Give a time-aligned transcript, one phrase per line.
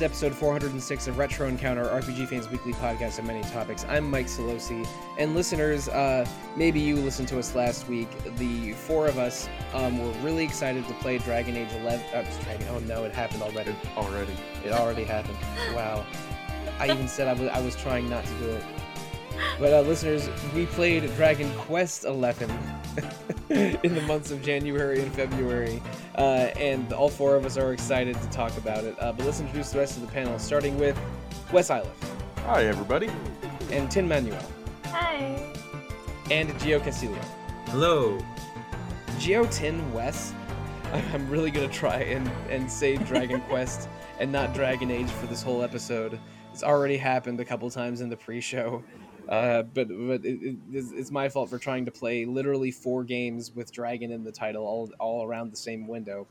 [0.00, 3.42] Hello and welcome to episode 406 of Retro Encounter, RPG fans' weekly podcast on many
[3.42, 3.84] topics.
[3.86, 4.88] I'm Mike Sollosi,
[5.18, 6.26] and listeners, uh,
[6.56, 8.08] maybe you listened to us last week.
[8.38, 12.00] The four of us um, were really excited to play Dragon Age 11.
[12.14, 13.76] Uh, Dragon, oh no, it happened already.
[13.94, 14.32] Already.
[14.64, 15.36] It already happened.
[15.74, 16.06] Wow.
[16.78, 18.64] I even said I was, I was trying not to do it.
[19.58, 22.08] But uh, listeners, we played Dragon Quest XI
[23.50, 25.82] in the months of January and February,
[26.16, 28.94] uh, and all four of us are excited to talk about it.
[29.00, 30.98] Uh, but let's introduce the rest of the panel, starting with
[31.52, 31.88] Wes Iliff
[32.46, 33.08] Hi, everybody.
[33.70, 34.42] and Tin Manuel
[34.86, 35.52] Hi.
[36.30, 37.18] and Gio Castillo.
[37.66, 38.18] Hello.
[39.18, 40.32] Gio Tin Wes.
[40.92, 43.88] I- I'm really gonna try and and say Dragon Quest
[44.18, 46.18] and not Dragon Age for this whole episode.
[46.52, 48.82] It's already happened a couple times in the pre-show,
[49.28, 53.54] uh, but but it, it, it's, my fault for trying to play literally four games
[53.54, 56.26] with Dragon in the title all all around the same window.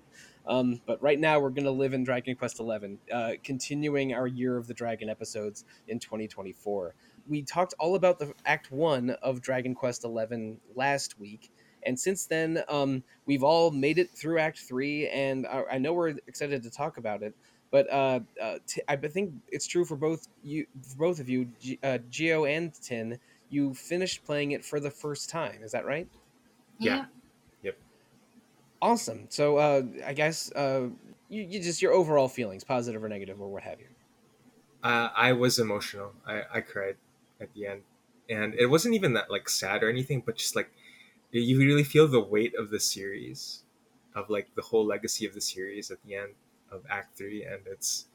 [0.47, 4.57] Um, but right now we're gonna live in Dragon Quest XI, uh, continuing our Year
[4.57, 6.95] of the Dragon episodes in 2024.
[7.27, 11.51] We talked all about the Act One of Dragon Quest XI last week.
[11.83, 15.93] And since then, um, we've all made it through Act Three, and I, I know
[15.93, 17.33] we're excited to talk about it.
[17.71, 21.45] But uh, uh, t- I think it's true for both you, for both of you,
[21.59, 23.19] G- uh, Gio and Tin.
[23.49, 25.63] You finished playing it for the first time.
[25.63, 26.09] Is that right?
[26.79, 27.05] Yeah.
[27.61, 27.77] Yep.
[28.81, 29.27] Awesome.
[29.29, 30.89] So uh, I guess uh,
[31.27, 33.89] you, you just your overall feelings, positive or negative, or what have you.
[34.81, 36.15] Uh, I was emotional.
[36.25, 36.97] I, I cried
[37.39, 37.83] at the end,
[38.29, 40.71] and it wasn't even that like sad or anything, but just like
[41.31, 43.65] you really feel the weight of the series,
[44.15, 46.35] of like the whole legacy of the series at the end
[46.71, 48.05] of Act Three, and it's.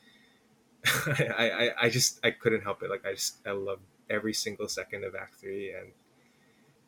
[1.07, 2.91] I, I, I just I couldn't help it.
[2.91, 5.93] Like I just I loved every single second of Act Three, and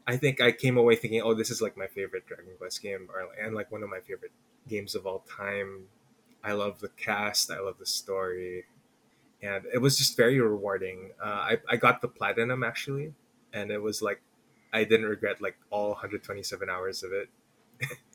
[0.06, 3.08] I think I came away thinking, oh, this is like my favorite Dragon Quest game,
[3.12, 4.32] or and like one of my favorite
[4.68, 5.84] games of all time.
[6.44, 7.50] I love the cast.
[7.50, 8.66] I love the story,
[9.42, 11.12] and it was just very rewarding.
[11.22, 13.14] Uh, I I got the platinum actually,
[13.52, 14.22] and it was like
[14.72, 17.28] I didn't regret like all 127 hours of it.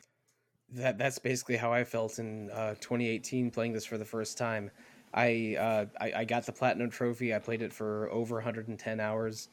[0.73, 4.71] That that's basically how I felt in uh, 2018 playing this for the first time.
[5.13, 7.35] I, uh, I I got the platinum trophy.
[7.35, 9.49] I played it for over 110 hours,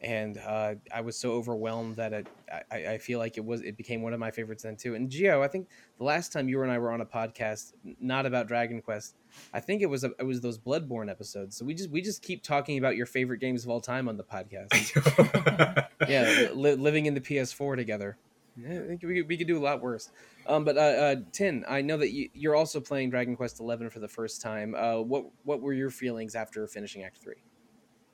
[0.00, 2.26] and uh, I was so overwhelmed that it,
[2.72, 4.96] I, I feel like it was it became one of my favorites then too.
[4.96, 5.68] And Gio, I think
[5.98, 9.14] the last time you and I were on a podcast, not about Dragon Quest,
[9.54, 11.56] I think it was a, it was those Bloodborne episodes.
[11.56, 14.16] So we just we just keep talking about your favorite games of all time on
[14.16, 15.86] the podcast.
[16.08, 18.16] yeah, li- living in the PS4 together.
[18.56, 20.10] Yeah, I think we we could do a lot worse.
[20.48, 23.90] Um, but uh, uh, Tin, I know that you, you're also playing Dragon Quest XI
[23.90, 24.74] for the first time.
[24.74, 27.42] Uh, what what were your feelings after finishing Act Three?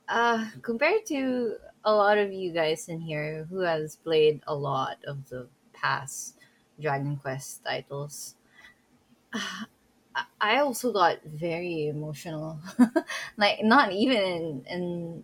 [0.07, 4.97] Uh, compared to a lot of you guys in here who has played a lot
[5.05, 6.37] of the past
[6.79, 8.35] Dragon Quest titles,
[10.41, 12.59] I- also got very emotional.
[13.37, 15.23] like not even in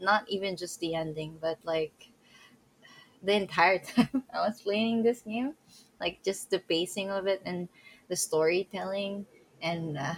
[0.00, 2.10] not even just the ending, but like
[3.22, 5.54] the entire time I was playing this game,
[6.04, 7.68] like just the pacing of it and
[8.08, 9.26] the storytelling
[9.62, 10.14] and uh,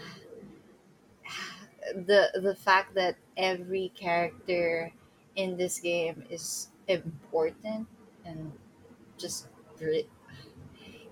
[1.95, 4.93] the the fact that every character
[5.35, 7.87] in this game is important
[8.25, 8.53] and
[9.19, 9.49] just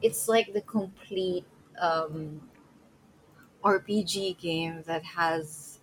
[0.03, 1.45] it's like the complete
[1.79, 2.49] um,
[3.63, 5.81] RPG game that has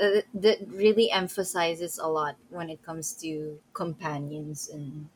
[0.00, 5.10] uh, that really emphasizes a lot when it comes to companions and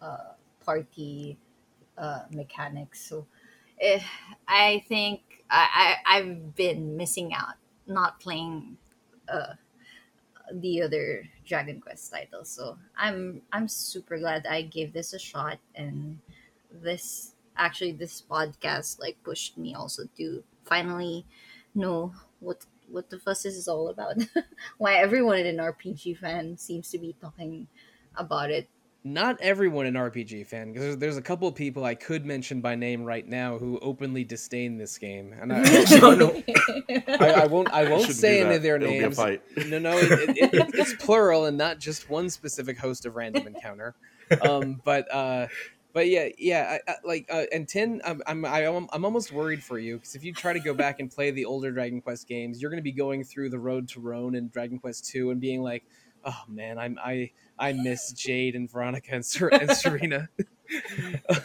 [0.00, 0.34] uh,
[0.64, 1.38] party
[2.00, 3.02] uh, mechanics.
[3.06, 3.26] So
[3.80, 4.02] eh,
[4.48, 7.56] I think I, I I've been missing out
[7.86, 8.78] not playing
[9.28, 9.54] uh,
[10.52, 12.50] the other Dragon Quest titles.
[12.50, 16.18] So I'm I'm super glad I gave this a shot and
[16.72, 21.26] this actually this podcast like pushed me also to finally
[21.74, 24.16] know what what the fuss is all about.
[24.78, 27.68] Why everyone in an RPG fan seems to be talking
[28.16, 28.68] about it.
[29.02, 32.60] Not everyone an RPG fan, because there's, there's a couple of people I could mention
[32.60, 35.62] by name right now who openly disdain this game, and I,
[36.00, 36.42] No, no.
[37.18, 39.16] I, I won't I won't Shouldn't say any of their It'll be a names.
[39.16, 39.42] fight.
[39.68, 43.16] No, no, it, it, it, it- it's plural and not just one specific host of
[43.16, 43.94] Random Encounter.
[44.42, 45.46] Um, but uh,
[45.94, 49.32] but yeah, yeah, I, I, like uh, and Tin, I'm I'm I am- I'm almost
[49.32, 52.02] worried for you because if you try to go back and play the older Dragon
[52.02, 55.06] Quest games, you're going to be going through the Road to Rhone and Dragon Quest
[55.08, 55.84] Two and being like,
[56.24, 60.28] oh man, I'm I I miss Jade and Veronica and, Ser- and Serena.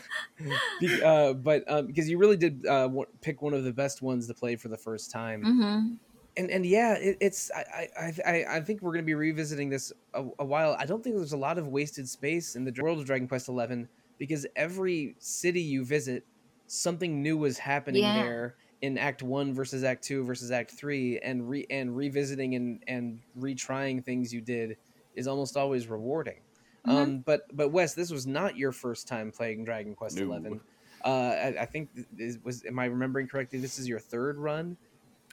[1.04, 2.90] Uh, but um, because you really did uh,
[3.22, 5.94] pick one of the best ones to play for the first time Mm-hmm.
[6.38, 9.94] and and yeah, it, it's I, I I I think we're gonna be revisiting this
[10.14, 10.76] a, a while.
[10.78, 13.48] I don't think there's a lot of wasted space in the world of Dragon Quest
[13.48, 13.88] Eleven
[14.20, 16.26] because every city you visit,
[16.68, 18.22] something new is happening Yeah.
[18.22, 18.56] there
[18.86, 23.20] in Act One versus Act Two versus Act Three, and re and revisiting and and
[23.40, 24.78] retrying things you did
[25.16, 26.40] is almost always rewarding.
[26.88, 26.92] Mhm.
[26.94, 30.24] Um, but but Wes, this was not your first time playing Dragon Quest No.
[30.26, 30.62] Eleven.
[31.04, 33.60] Uh, I, I think is, was am I remembering correctly?
[33.60, 34.76] This is your third run,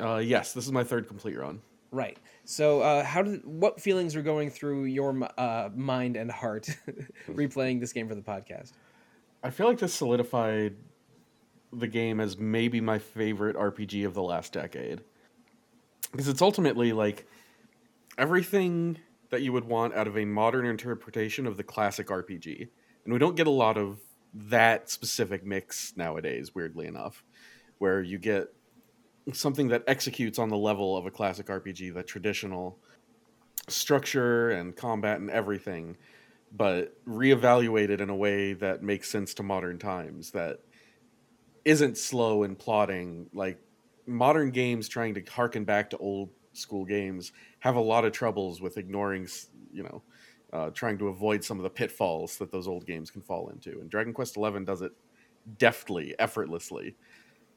[0.00, 1.60] Uh, yes, this is my third complete run.
[1.90, 2.18] right?
[2.44, 6.68] So uh, how did what feelings were going through your uh, mind and heart
[7.28, 8.72] replaying this game for the podcast?
[9.42, 10.74] I feel like this solidified
[11.72, 15.00] the game as maybe my favorite RPG of the last decade.
[16.10, 17.26] Because it's ultimately like
[18.18, 18.98] everything
[19.30, 22.68] that you would want out of a modern interpretation of the classic RPG.
[23.04, 24.00] And we don't get a lot of
[24.34, 27.24] that specific mix nowadays, weirdly enough,
[27.78, 28.48] where you get
[29.32, 32.78] something that executes on the level of a classic RPG, that traditional
[33.68, 35.96] structure and combat and everything
[36.54, 40.60] but reevaluated in a way that makes sense to modern times that
[41.64, 43.28] isn't slow and plotting.
[43.32, 43.58] Like
[44.06, 48.60] modern games trying to harken back to old school games have a lot of troubles
[48.60, 49.26] with ignoring
[49.72, 50.02] you know
[50.52, 53.80] uh, trying to avoid some of the pitfalls that those old games can fall into.
[53.80, 54.92] And dragon quest XI does it
[55.58, 56.94] deftly effortlessly.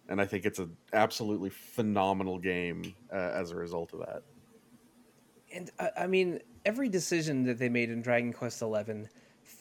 [0.08, 4.24] And i think it's an absolutely phenomenal game uh, as a result of that.
[5.54, 9.08] And uh, I mean, every decision that they made in Dragon Quest XI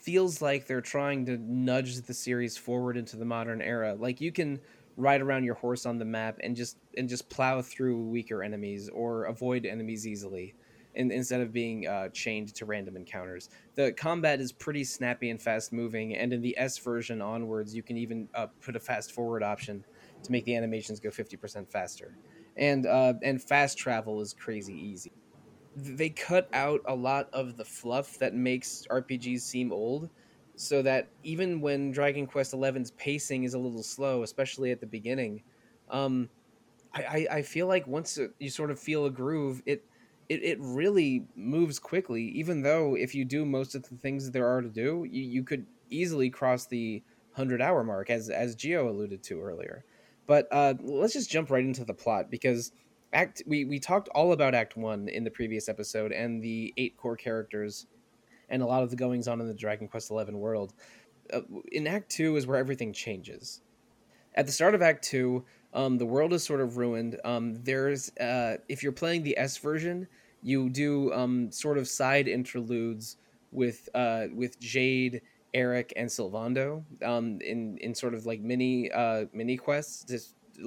[0.04, 3.94] feels like they're trying to nudge the series forward into the modern era.
[3.98, 4.60] Like you can
[4.96, 8.90] ride around your horse on the map and just and just plow through weaker enemies
[8.90, 10.54] or avoid enemies easily,
[10.94, 13.48] in, instead of being uh, chained to random encounters.
[13.74, 17.82] The combat is pretty snappy and fast moving, and in the S version onwards, you
[17.82, 19.84] can even uh, put a fast forward option
[20.22, 22.18] to make the animations go fifty percent faster.
[22.56, 25.12] And uh, and fast travel is crazy easy
[25.76, 30.10] they cut out a lot of the fluff that makes RPGs seem old,
[30.56, 34.86] so that even when Dragon Quest XI's pacing is a little slow, especially at the
[34.86, 35.42] beginning,
[35.90, 36.28] um,
[36.94, 39.84] I, I, feel like once you sort of feel a groove, it,
[40.28, 42.22] it it really moves quickly.
[42.28, 45.42] Even though if you do most of the things there are to do, you, you
[45.42, 49.84] could easily cross the hundred hour mark, as as Gio alluded to earlier.
[50.26, 52.72] But uh, let's just jump right into the plot because
[53.14, 56.96] act we we talked all about act 1 in the previous episode and the eight
[56.96, 57.86] core characters
[58.50, 60.74] and a lot of the goings on in the dragon quest 11 world.
[61.32, 61.40] Uh,
[61.72, 63.62] in act 2 is where everything changes.
[64.34, 67.18] At the start of act 2 um, the world is sort of ruined.
[67.24, 70.06] Um, there's uh, if you're playing the s version
[70.42, 73.16] you do um, sort of side interludes
[73.50, 75.22] with uh, with jade
[75.54, 80.18] eric and Sylvando um, in in sort of like mini uh, mini quests to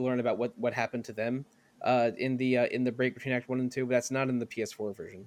[0.01, 1.45] learn about what what happened to them
[1.81, 4.29] uh, in the uh, in the break between Act One and Two, but that's not
[4.29, 5.25] in the PS4 version.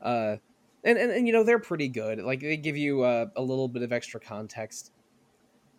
[0.00, 0.36] Uh,
[0.84, 2.20] and, and and you know they're pretty good.
[2.20, 4.92] Like they give you uh, a little bit of extra context.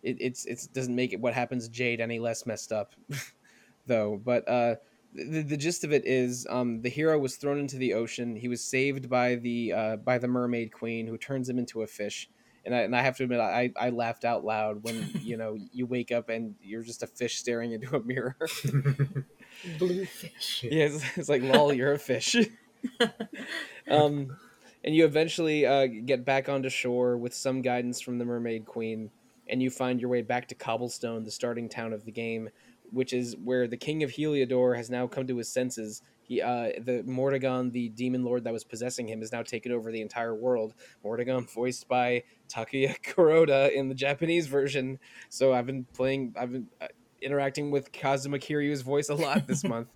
[0.02, 2.94] It it's it's doesn't make it what happens Jade any less messed up,
[3.86, 4.20] though.
[4.22, 4.76] But uh,
[5.14, 8.36] the, the gist of it is um, the hero was thrown into the ocean.
[8.36, 11.86] He was saved by the uh, by the mermaid queen, who turns him into a
[11.86, 12.28] fish.
[12.64, 15.56] And I, and I have to admit, I, I laughed out loud when you know
[15.72, 18.36] you wake up and you're just a fish staring into a mirror.
[19.78, 20.64] Bluefish.
[20.70, 22.36] Yeah, it's, it's like lol, you're a fish.
[23.90, 24.36] um,
[24.84, 29.10] and you eventually uh, get back onto shore with some guidance from the Mermaid Queen,
[29.48, 32.50] and you find your way back to Cobblestone, the starting town of the game,
[32.90, 36.02] which is where the King of Heliodor has now come to his senses.
[36.22, 39.90] He, uh, the Mordegon, the demon lord that was possessing him, has now taken over
[39.90, 40.74] the entire world.
[41.04, 44.98] Mordegon, voiced by Takaya Kuroda in the Japanese version.
[45.30, 46.88] So I've been playing, I've been uh,
[47.20, 49.88] interacting with Kazuma Kiryu's voice a lot this month.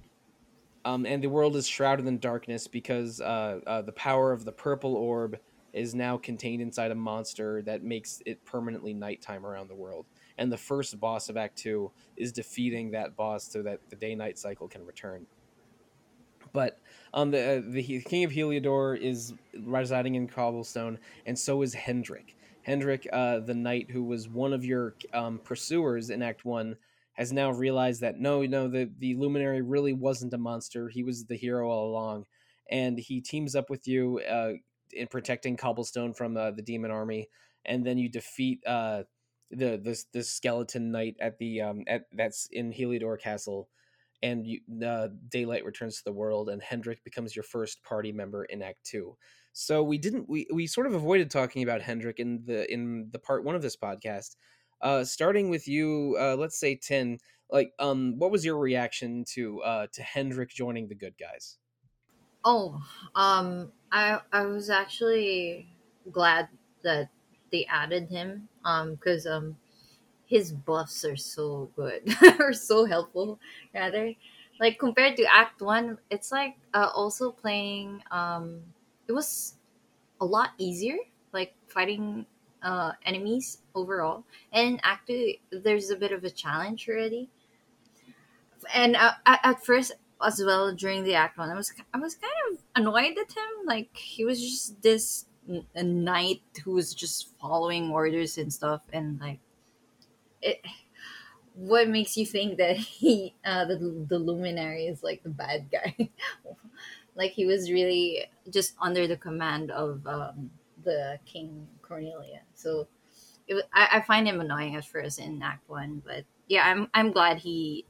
[0.84, 4.52] Um, and the world is shrouded in darkness because uh, uh, the power of the
[4.52, 5.38] purple orb
[5.72, 10.06] is now contained inside a monster that makes it permanently nighttime around the world.
[10.38, 14.38] And the first boss of Act Two is defeating that boss so that the day-night
[14.38, 15.26] cycle can return.
[16.52, 16.78] But
[17.14, 22.36] um, the uh, the King of Heliodor is residing in Cobblestone, and so is Hendrik.
[22.62, 26.76] Hendrik, uh, the knight who was one of your um, pursuers in Act One,
[27.14, 30.88] has now realized that no, no, the the luminary really wasn't a monster.
[30.88, 32.24] He was the hero all along,
[32.70, 34.52] and he teams up with you uh,
[34.92, 37.28] in protecting Cobblestone from uh, the demon army,
[37.64, 39.02] and then you defeat uh,
[39.50, 43.68] the this this skeleton knight at the um at that's in Heliodor Castle,
[44.22, 48.44] and you, uh, daylight returns to the world, and Hendrik becomes your first party member
[48.44, 49.16] in Act Two.
[49.52, 53.18] So we didn't we we sort of avoided talking about Hendrik in the in the
[53.18, 54.36] part one of this podcast
[54.82, 57.18] uh starting with you uh let's say Tin
[57.50, 61.58] like um what was your reaction to uh to hendrik joining the good guys
[62.44, 62.82] Oh,
[63.14, 65.68] um, I I was actually
[66.10, 66.48] glad
[66.82, 67.10] that
[67.50, 68.48] they added him.
[68.64, 69.58] Um, because um,
[70.26, 72.08] his buffs are so good
[72.40, 73.40] or so helpful
[73.74, 74.14] rather
[74.60, 78.74] like compared to act one it's like uh, also playing um
[79.08, 79.56] it was
[80.20, 80.98] a lot easier
[81.32, 82.26] like fighting
[82.62, 84.24] uh enemies overall.
[84.52, 87.30] And actually, there's a bit of a challenge already.
[88.74, 89.92] And uh, at, first
[90.24, 93.66] as well during the act one i was i was kind of annoyed at him.
[93.66, 95.26] Like he was just this
[95.74, 98.82] a knight who was just following orders and stuff.
[98.92, 99.40] And like
[100.40, 100.64] it
[101.54, 106.08] what makes you think that he uh the, the luminary is like the bad guy?
[107.14, 110.50] Like he was really just under the command of um
[110.82, 112.40] the king Carnelian.
[112.54, 112.88] So
[113.52, 116.88] it, wa- I, I find him annoying at first in act one but yeah i'm
[116.94, 117.84] i'm glad he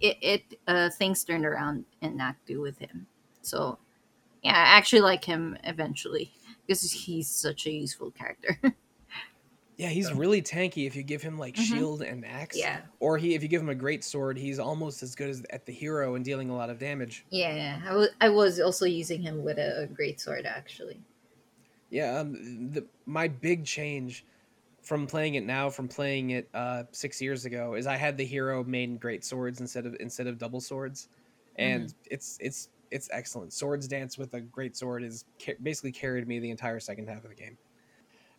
[0.00, 3.06] it, it uh things turned around in act two with him
[3.42, 3.78] so
[4.42, 6.32] yeah i actually like him eventually
[6.66, 8.58] because he's such a useful character
[9.78, 11.58] Yeah, he's really tanky if you give him like Mhm.
[11.64, 12.56] shield and axe.
[12.56, 15.42] yeah Or he if you give him a great sword, he's almost as good as
[15.50, 17.24] at the hero and dealing a lot of damage.
[17.30, 21.00] Yeah, I wa- I was also using him with a great sword actually.
[21.90, 24.24] Yeah, um, the, my big change
[24.82, 28.24] from playing it now from playing it uh, six years ago is I had the
[28.24, 31.08] hero main great swords instead of instead of double swords,
[31.56, 33.52] and it's it's it's excellent.
[33.52, 37.22] Swords dance with a great sword is ca- basically carried me the entire second half
[37.24, 37.56] of the game,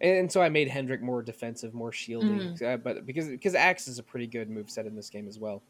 [0.02, 3.98] and, so I made Hendrik more defensive, more shieldy, uh, but because because axe is
[3.98, 5.64] a pretty good move set in this game as well.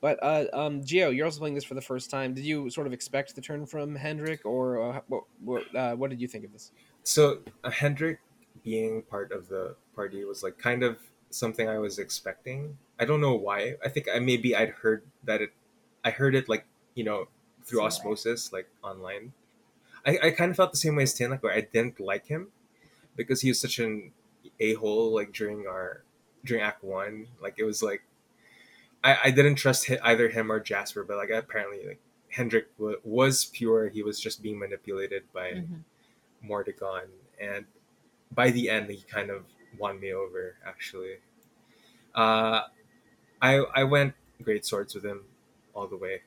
[0.00, 2.32] But uh, um, Gio, you're also playing this for the first time.
[2.32, 6.08] Did you sort of expect the turn from Hendrik, or uh, what what, uh, what
[6.08, 6.70] did you think of this?
[7.02, 8.20] So uh, Hendrik
[8.62, 10.98] being part of the party was like kind of
[11.30, 12.78] something I was expecting.
[12.98, 13.76] I don't know why.
[13.84, 15.52] I think I maybe I'd heard that it.
[16.04, 17.28] I heard it like you know
[17.64, 19.32] through osmosis, like online.
[20.06, 22.26] I, I kind of felt the same way as Tin, like where I didn't like
[22.26, 22.48] him
[23.16, 24.12] because he was such an
[24.60, 25.14] a hole.
[25.14, 26.02] Like during our
[26.44, 28.02] during Act One, like it was like
[29.02, 33.46] I, I didn't trust either him or Jasper, but like apparently like Hendrik w- was
[33.46, 33.88] pure.
[33.88, 35.52] He was just being manipulated by.
[35.52, 35.84] Mhm.
[36.44, 37.06] Mordegon,
[37.40, 37.66] and
[38.32, 39.44] by the end, he kind of
[39.78, 40.56] won me over.
[40.64, 41.16] Actually,
[42.14, 42.62] uh,
[43.42, 45.24] I I went great swords with him
[45.74, 46.22] all the way.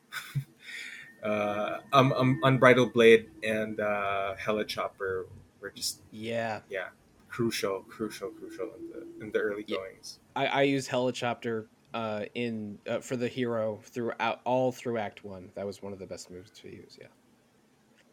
[1.23, 5.27] uh, um, um, Unbridled Blade and uh, Hella Chopper
[5.59, 6.89] were just Yeah, yeah
[7.29, 9.77] crucial, crucial, crucial in the in the early Yeah.
[9.77, 10.19] goings.
[10.35, 15.51] I, I used Helichopter uh, in uh, for the hero throughout all through Act One.
[15.55, 16.97] That was one of the best moves to use.
[16.99, 17.07] Yeah,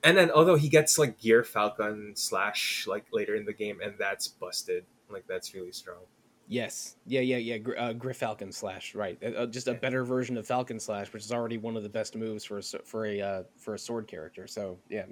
[0.02, 3.94] And then although he gets like Gear Falcon slash like later in the game, and
[3.98, 4.84] that's busted.
[5.10, 6.04] Like that's really strong.
[6.48, 7.58] yes, yeah, yeah, yeah.
[7.58, 9.18] Gr- uh, Griff Falcon Slash, right?
[9.22, 11.88] Uh, uh, just a better version of Falcon Slash, which is already one of the
[11.88, 14.46] best moves for a s- for a uh, for a sword character.
[14.46, 15.04] So yeah,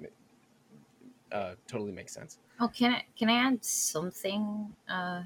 [1.31, 2.39] uh, totally makes sense.
[2.59, 4.73] Oh, can I can I add something?
[4.89, 5.23] Uh,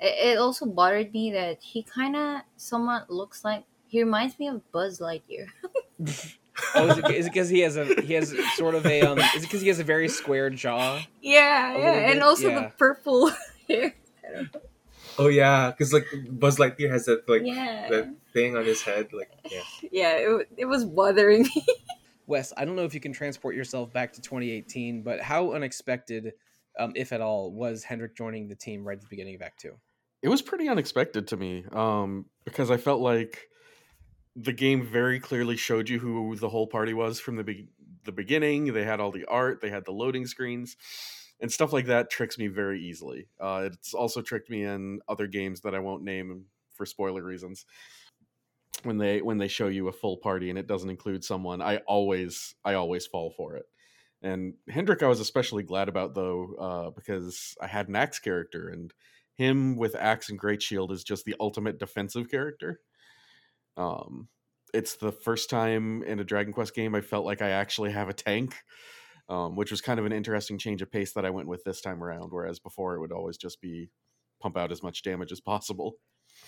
[0.00, 4.48] it, it also bothered me that he kind of somewhat looks like he reminds me
[4.48, 5.46] of Buzz Lightyear.
[6.74, 9.18] Oh, is it because he has a he has sort of a um?
[9.18, 11.02] Is it because he has a very square jaw?
[11.20, 12.60] Yeah, yeah, little and also yeah.
[12.60, 13.32] the purple
[13.68, 13.94] hair.
[15.18, 19.12] Oh yeah, because like Buzz Lightyear has that like yeah, that thing on his head.
[19.12, 19.60] Like yeah.
[19.92, 21.66] yeah, it, it was bothering me.
[22.26, 26.32] Wes, I don't know if you can transport yourself back to 2018, but how unexpected,
[26.78, 29.60] um, if at all, was Hendrik joining the team right at the beginning of Act
[29.60, 29.74] Two?
[30.22, 33.46] It was pretty unexpected to me um, because I felt like
[34.36, 37.68] the game very clearly showed you who the whole party was from the be-
[38.04, 38.72] the beginning.
[38.72, 40.76] They had all the art, they had the loading screens,
[41.40, 43.28] and stuff like that tricks me very easily.
[43.40, 47.64] Uh, it's also tricked me in other games that I won't name for spoiler reasons.
[48.82, 51.78] When they when they show you a full party and it doesn't include someone, I
[51.86, 53.64] always I always fall for it.
[54.20, 58.68] And Hendrik, I was especially glad about though uh, because I had an axe character
[58.68, 58.92] and
[59.36, 62.80] him with axe and great shield is just the ultimate defensive character
[63.76, 64.28] um
[64.72, 68.08] it's the first time in a dragon quest game i felt like i actually have
[68.08, 68.54] a tank
[69.26, 71.80] um, which was kind of an interesting change of pace that i went with this
[71.80, 73.90] time around whereas before it would always just be
[74.40, 75.96] pump out as much damage as possible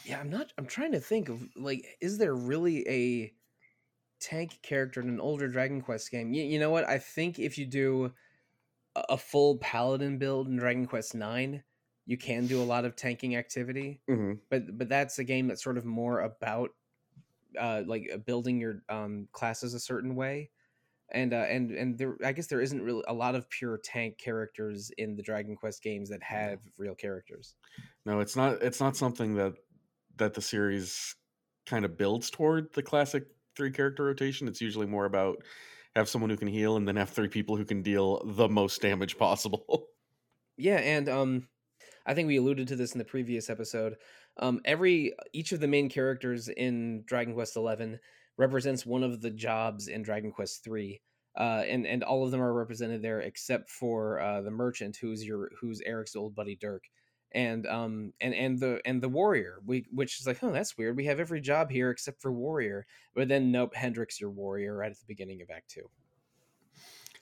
[0.05, 0.53] Yeah, I'm not.
[0.59, 3.33] I'm trying to think of like, is there really a
[4.21, 6.33] tank character in an older Dragon Quest game?
[6.33, 6.89] You, you know what?
[6.89, 8.13] I think if you do
[8.95, 11.63] a, full paladin build in Dragon Quest Nine,
[12.07, 14.01] you can do a lot of tanking activity.
[14.09, 14.35] mm-hmm.
[14.51, 16.71] But but that's a game that's sort of more about
[17.59, 20.51] uh, like uh, building your um, classes a certain way.
[21.11, 24.19] And uh, and and there, I guess there isn't really a lot of pure tank
[24.19, 27.55] characters in the Dragon Quest games that have real characters.
[28.05, 29.55] no it's not it's not something that
[30.17, 31.15] that the series
[31.67, 33.25] kind of builds toward the classic
[33.57, 35.43] three character rotation it's usually more about
[35.95, 38.81] have someone who can heal and then have three people who can deal the most
[38.83, 39.89] damage possible
[40.57, 41.49] Yeah, and um,
[42.07, 43.97] I think we alluded to this in the previous episode.
[44.39, 47.99] Um, every each of the main characters in Dragon Quest XI
[48.37, 51.03] represents one of the jobs in Dragon Quest III.
[51.37, 55.25] Uh, and and all of them are represented there except for uh, the merchant, who's
[55.25, 56.85] your who's Eric's old buddy Dirk,
[57.33, 60.97] and um and and the and the warrior, we which is like oh that's weird.
[60.97, 64.91] We have every job here except for warrior, but then nope, Hendrik's your warrior right
[64.91, 65.91] at the beginning of Act Two.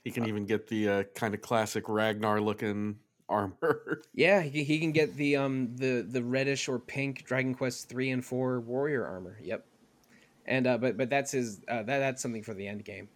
[0.04, 2.96] He can even get the uh, kind of classic Ragnar looking
[3.28, 4.02] armor.
[4.14, 8.10] Yeah, he, he can get the um the the reddish or pink Dragon Quest three
[8.10, 9.38] and four warrior armor.
[9.42, 9.64] Yep,
[10.46, 13.08] and uh, but but that's his uh, that that's something for the end game.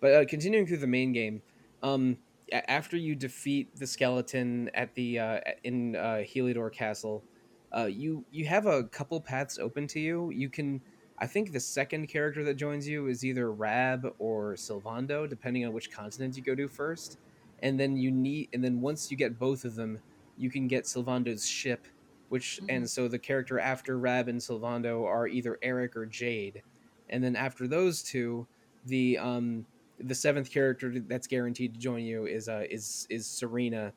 [0.00, 1.42] But uh, continuing through the main game,
[1.82, 2.18] um,
[2.52, 7.24] after you defeat the skeleton at the uh, in uh, Heliodor Castle,
[7.76, 10.30] uh, you you have a couple paths open to you.
[10.30, 10.80] You can,
[11.18, 15.72] I think, the second character that joins you is either Rab or Sylvando, depending on
[15.72, 17.18] which continent you go to first.
[17.62, 19.98] And then you need, and then once you get both of them,
[20.36, 21.86] you can get Sylvando's ship,
[22.28, 22.70] which, mm-hmm.
[22.70, 26.62] and so the character after Rab and Sylvando are either Eric or Jade,
[27.08, 28.46] and then after those two,
[28.84, 29.66] the um
[29.98, 33.92] the seventh character that's guaranteed to join you is uh is is Serena,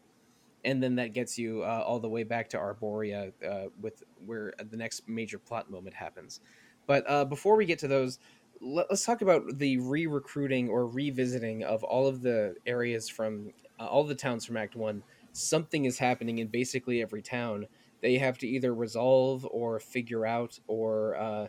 [0.64, 4.54] and then that gets you uh, all the way back to Arboria uh, with where
[4.70, 6.40] the next major plot moment happens.
[6.88, 8.20] But uh, before we get to those,
[8.62, 13.86] let, us talk about the re-recruiting or revisiting of all of the areas from uh,
[13.86, 15.04] all the towns from Act One.
[15.32, 17.68] Something is happening in basically every town.
[18.02, 21.48] They have to either resolve or figure out or uh,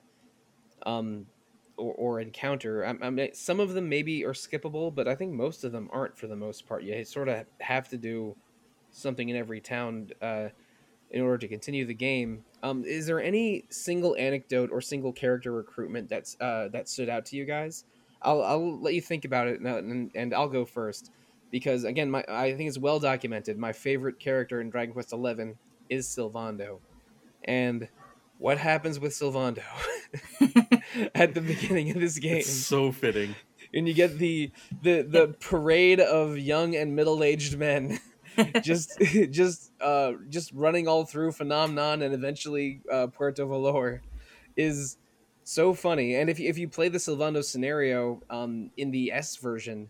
[0.84, 1.26] um,
[1.76, 2.84] or, or encounter.
[2.84, 5.88] I, I mean, some of them maybe are skippable, but I think most of them
[5.92, 6.82] aren't for the most part.
[6.84, 8.36] You sort of have to do
[8.90, 10.48] something in every town uh,
[11.10, 12.44] in order to continue the game.
[12.62, 17.26] Um, is there any single anecdote or single character recruitment that's uh, that stood out
[17.26, 17.84] to you guys?
[18.22, 21.10] I'll, I'll let you think about it, and, and I'll go first
[21.50, 23.58] because again, my I think it's well documented.
[23.58, 25.54] My favorite character in Dragon Quest XI
[25.88, 26.78] is Sylvando,
[27.44, 27.88] and
[28.38, 29.62] what happens with Sylvando
[31.14, 32.38] at the beginning of this game.
[32.38, 33.34] It's so fitting.
[33.72, 34.50] And you get the
[34.82, 38.00] the the parade of young and middle-aged men
[38.62, 38.98] just
[39.30, 44.02] just uh just running all through Phnom Nonh and eventually uh, Puerto Valor
[44.56, 44.96] is
[45.44, 46.14] so funny.
[46.14, 49.88] And if you, if you play the Sylvando scenario um in the S version,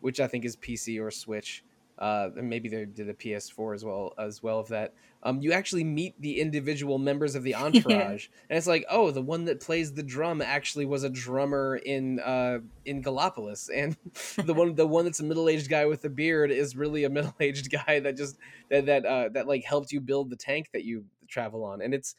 [0.00, 1.64] which I think is PC or Switch,
[1.98, 4.94] uh, and maybe they did a PS4 as well as well of that.
[5.24, 9.22] Um, you actually meet the individual members of the entourage, and it's like, oh, the
[9.22, 13.96] one that plays the drum actually was a drummer in uh, in Gallopolis, and
[14.46, 17.10] the one the one that's a middle aged guy with a beard is really a
[17.10, 18.38] middle aged guy that just
[18.70, 21.92] that that uh, that like helped you build the tank that you travel on, and
[21.92, 22.14] it's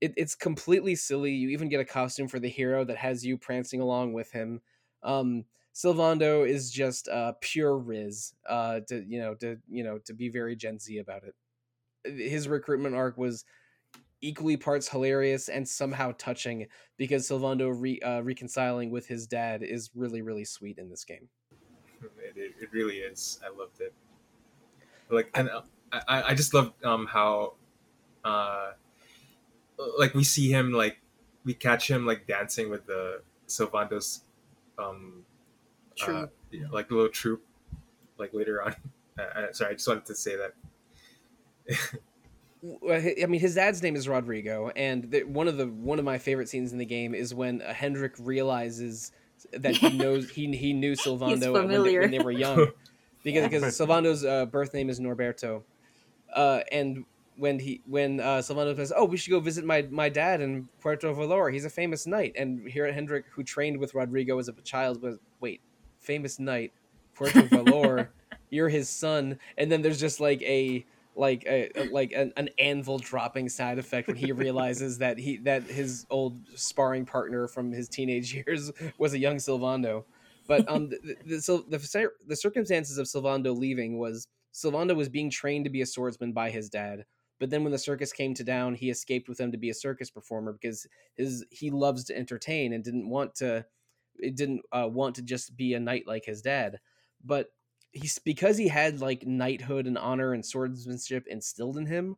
[0.00, 1.32] it, it's completely silly.
[1.32, 4.60] You even get a costume for the hero that has you prancing along with him.
[5.02, 8.34] Um, Sylvando is just uh, pure Riz.
[8.48, 11.34] Uh, to you know, to you know, to be very Gen Z about it.
[12.04, 13.44] His recruitment arc was
[14.22, 19.90] equally parts hilarious and somehow touching because Sylvando re, uh, reconciling with his dad is
[19.94, 21.28] really really sweet in this game.
[22.36, 23.40] It, it really is.
[23.44, 23.92] I loved it.
[25.10, 27.54] Like, and uh, I I just loved um how,
[28.24, 28.72] uh,
[29.98, 31.00] like we see him like
[31.44, 34.24] we catch him like dancing with the Sylvando's
[34.78, 35.24] um
[36.08, 37.42] uh, yeah, like the little troop,
[38.18, 38.74] like later on.
[39.18, 40.54] Uh, sorry, I just wanted to say that.
[43.22, 46.18] I mean, his dad's name is Rodrigo, and the, one of the one of my
[46.18, 49.12] favorite scenes in the game is when uh, Hendrik realizes
[49.52, 52.68] that he knows he he knew Sylvando when they, when they, were young,
[53.24, 55.62] because because Sylvando's uh, birth name is Norberto,
[56.34, 57.04] uh, and
[57.36, 60.68] when he when uh, Sylvando says, "Oh, we should go visit my my dad in
[60.80, 61.50] Puerto Valor.
[61.50, 65.00] He's a famous knight." And here at Hendrik, who trained with Rodrigo as a child,
[65.00, 65.62] was wait,
[66.00, 66.72] famous knight,
[67.14, 68.10] Puerto Valor.
[68.50, 70.84] you're his son, and then there's just like a
[71.16, 75.64] like a, like an, an, anvil dropping sound effect when he realizes that he that
[75.64, 80.04] his old sparring partner from his teenage years was a young Sylvando.
[80.46, 85.64] But um, the the, the, the circumstances of Sylvando leaving was Sylvando was being trained
[85.64, 87.04] to be a swordsman by his dad.
[87.38, 89.74] But then when the circus came to town, he escaped with them to be a
[89.74, 90.86] circus performer because
[91.16, 93.64] his he loves to entertain and didn't want to
[94.22, 96.78] it didn't uh, want to just be a knight like his dad,
[97.24, 97.48] but
[97.92, 102.16] he's because he had like knighthood and honor and swordsmanship instilled in him.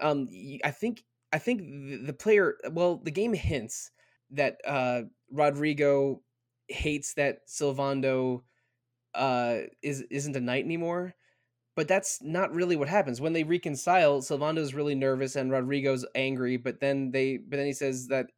[0.00, 0.28] Um,
[0.64, 3.90] I think I think the, player, well, the game hints
[4.30, 6.22] that uh, Rodrigo
[6.68, 8.42] hates that Sylvando
[9.14, 11.14] uh, is isn't a knight anymore.
[11.74, 14.22] But that's not really what happens when they reconcile.
[14.22, 18.28] Sylvando's really nervous and Rodrigo's angry, but then they but then he says that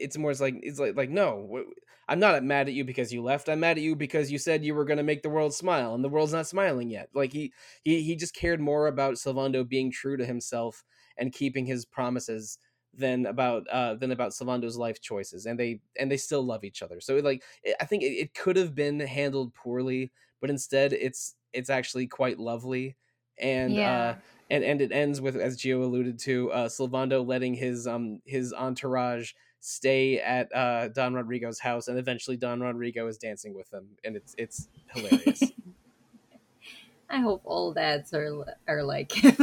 [0.00, 1.62] it's more it's like it's like like no,
[2.08, 3.48] I'm not mad at you because you left.
[3.48, 5.94] I'm mad at you because you said you were going to make the world smile,
[5.94, 7.08] and the world's not smiling yet.
[7.14, 7.52] Like he
[7.82, 10.84] he he just cared more about Sylvando being true to himself
[11.16, 12.58] and keeping his promises
[12.94, 16.82] than about uh than about Sylvando's life choices and they and they still love each
[16.82, 20.92] other so like it, i think it, it could have been handled poorly but instead
[20.92, 22.96] it's it's actually quite lovely
[23.38, 24.14] and uh
[24.50, 28.52] and and it ends with as Gio alluded to uh Sylvando letting his um his
[28.52, 29.32] entourage
[29.64, 34.16] stay at uh Don Rodrigo's house and eventually Don Rodrigo is dancing with them and
[34.16, 35.42] it's it's hilarious
[37.10, 39.36] I hope all dads are are like him.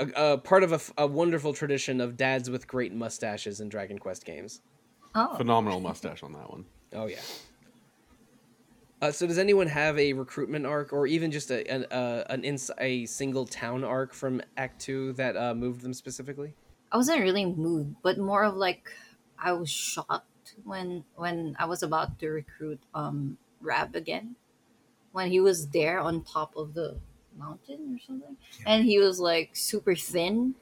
[0.00, 4.24] a, a part of a wonderful tradition of dads with great mustaches in Dragon Quest
[4.24, 4.60] games
[5.14, 6.64] oh, Phenomenal mustache on that one.
[6.92, 7.20] Oh yeah.
[9.00, 12.44] Uh, so does anyone have a recruitment arc, or even just a an uh, an
[12.44, 16.54] ins- a single town arc from Act Two that uh, moved them specifically?
[16.92, 18.90] I wasn't really moved, but more of like
[19.38, 24.36] I was shocked when when I was about to recruit um Rab again,
[25.12, 26.98] when he was there on top of the
[27.38, 30.56] mountain or something, and he was like super thin.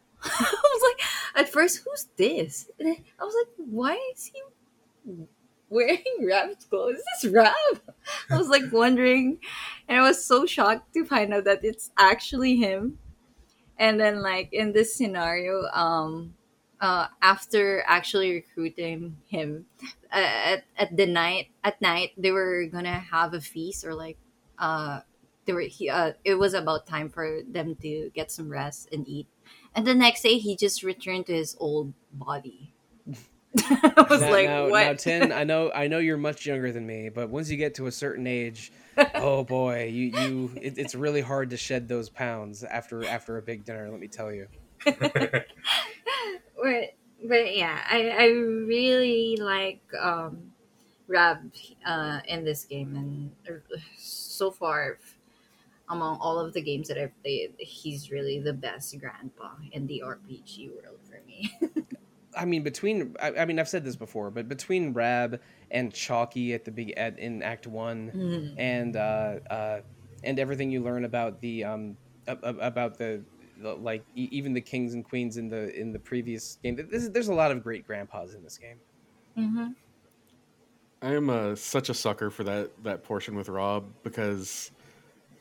[0.24, 1.06] I was like,
[1.46, 2.70] at first, who's this?
[2.78, 2.88] And
[3.20, 4.42] I was like, why is he
[5.68, 6.96] wearing Rab's clothes?
[6.98, 7.54] Is this Rab?
[8.30, 9.38] I was like wondering,
[9.88, 12.98] and I was so shocked to find out that it's actually him
[13.78, 16.34] and then like in this scenario um
[16.80, 19.66] uh after actually recruiting him
[20.10, 24.16] at, at the night at night they were gonna have a feast or like
[24.58, 25.00] uh
[25.46, 29.06] they were he, uh it was about time for them to get some rest and
[29.08, 29.26] eat.
[29.74, 32.73] And the next day he just returned to his old body
[33.70, 36.72] i was now, like now, what now, Tin, I know I know you're much younger
[36.72, 38.72] than me, but once you get to a certain age,
[39.14, 43.42] oh boy, you you it, it's really hard to shed those pounds after after a
[43.42, 43.88] big dinner.
[43.90, 44.48] Let me tell you.
[44.84, 45.44] but
[47.24, 50.52] but yeah, I I really like um
[51.06, 51.52] Rab
[51.86, 54.98] uh in this game and uh, so far
[55.88, 60.02] among all of the games that I've played, he's really the best grandpa in the
[60.04, 61.54] RPG world for me.
[62.36, 66.54] I mean, between I, I mean, I've said this before, but between Rab and Chalky
[66.54, 68.54] at the big at in Act One, Mhm.
[68.58, 69.00] and uh,
[69.50, 69.80] uh,
[70.22, 73.22] and everything you learn about the um a- a- about the,
[73.60, 76.76] the like e- even the kings and queens in the in the previous game.
[76.90, 78.78] There's, there's a lot of great grandpas in this game.
[79.38, 79.66] Mm-hmm.
[81.02, 84.70] I am uh, such a sucker for that that portion with Rob because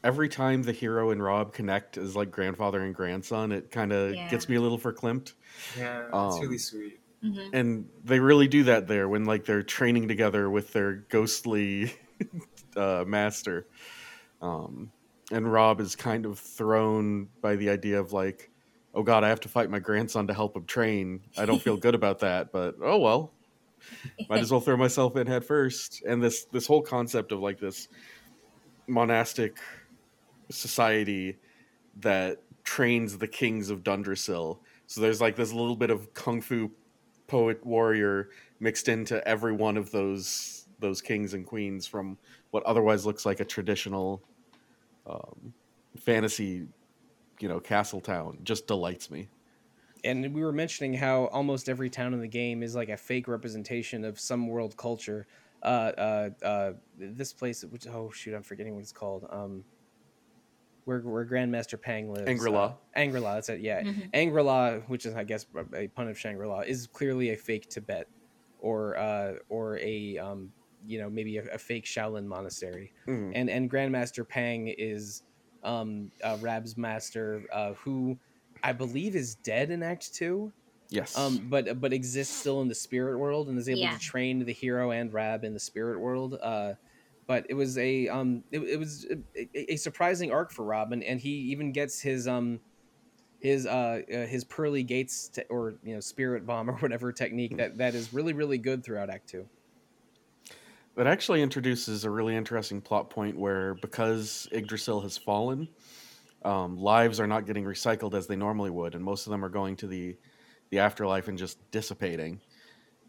[0.04, 4.14] every time the hero and Rob connect as like grandfather and grandson, it kind of
[4.14, 4.28] Yeah.
[4.30, 5.34] gets me a little verklempt.
[5.78, 7.00] yeah, it's Um, really sweet.
[7.24, 7.56] Mm-hmm.
[7.56, 11.94] And they really do that there when like they're training together with their ghostly
[12.76, 13.66] uh, master.
[14.42, 14.92] Um,
[15.32, 18.52] and Rob is kind of thrown by the idea of like,
[18.94, 21.22] oh god, I have to fight my grandson to help him train.
[21.38, 23.32] I don't feel good about that, but oh well.
[24.30, 26.04] Might as well throw myself in head first.
[26.08, 27.88] And this this whole concept of like this
[28.88, 29.58] monastic
[30.50, 31.38] society
[32.00, 34.58] that trains the kings of Dundrasil.
[34.88, 36.72] So there's like this little bit of kung fu
[37.28, 38.30] poet warrior
[38.60, 42.18] mixed into every one of those those kings and queens from
[42.52, 44.22] what otherwise looks like a traditional
[45.08, 45.54] um,
[45.98, 46.68] fantasy,
[47.40, 48.38] you know, castle town.
[48.44, 49.30] Just delights me.
[50.04, 53.28] And we were mentioning how almost every town in the game is like a fake
[53.28, 55.26] representation of some world culture.
[55.64, 59.26] Uh, uh, uh, this place, which oh shoot, I'm forgetting what it's called.
[59.30, 59.64] Um,
[60.86, 62.30] where where Grandmaster Pang lives.
[62.30, 62.64] Angri-La.
[62.66, 63.62] Uh, Angri-La, that's it.
[63.62, 64.12] Yeah, Mhm.
[64.14, 68.08] Angri-La, which is I guess a pun of Shangri-La, is clearly a fake Tibet,
[68.60, 70.52] or uh, or a um,
[70.86, 72.92] you know maybe a, a fake Shaolin monastery.
[73.08, 73.32] Mm.
[73.36, 75.24] And and Grandmaster Pang is
[75.64, 78.18] um, uh, Rab's master, uh, who
[78.64, 80.52] I believe is dead in Act Two
[80.90, 81.18] Yes.
[81.18, 83.94] um, but but exists still in the spirit world and is able Yeah.
[83.94, 86.38] to train the hero and Rab in the spirit world.
[86.42, 86.74] Uh,
[87.28, 89.06] but it was a um, it, it was
[89.36, 92.60] a, a- surprising arc for Robin, and, and he even gets his um,
[93.40, 97.58] his uh, uh his pearly gates te- or you know spirit bomb or whatever technique
[97.58, 99.46] that that is really really good throughout Act Two.
[100.96, 105.68] That actually introduces a really interesting plot point where because Yggdrasil has fallen,
[106.46, 109.50] um, lives are not getting recycled as they normally would, and most of them are
[109.50, 110.16] going to the
[110.70, 112.42] the afterlife and just dissipating.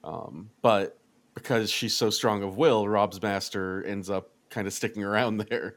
[0.03, 0.99] Um, but
[1.35, 5.77] because she's so strong of will, Rob's master ends up kind of sticking around there,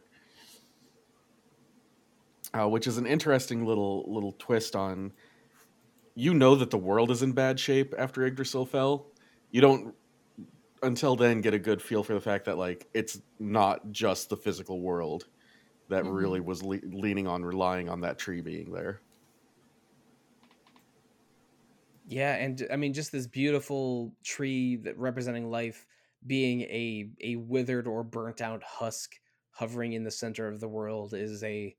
[2.54, 5.14] uh, which is an interesting little little twist on.
[6.16, 9.14] You know that the world is in bad shape after Yggdrasil fell.
[9.52, 9.96] You don't
[10.84, 14.38] until then get a good feel for the fact that like it's not just the
[14.38, 15.28] physical world
[15.90, 16.16] that Mhm.
[16.16, 19.02] really was le- leaning on relying on that tree being there
[22.08, 25.86] Yeah, and I mean just this beautiful tree that representing life
[26.26, 29.16] being a a withered or burnt out husk
[29.52, 31.76] hovering in the center of the world is a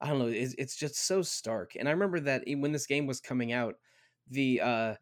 [0.00, 1.72] I don't know, it's, it's just so stark.
[1.78, 3.76] And I remember that when this game was coming out,
[4.30, 4.94] the uh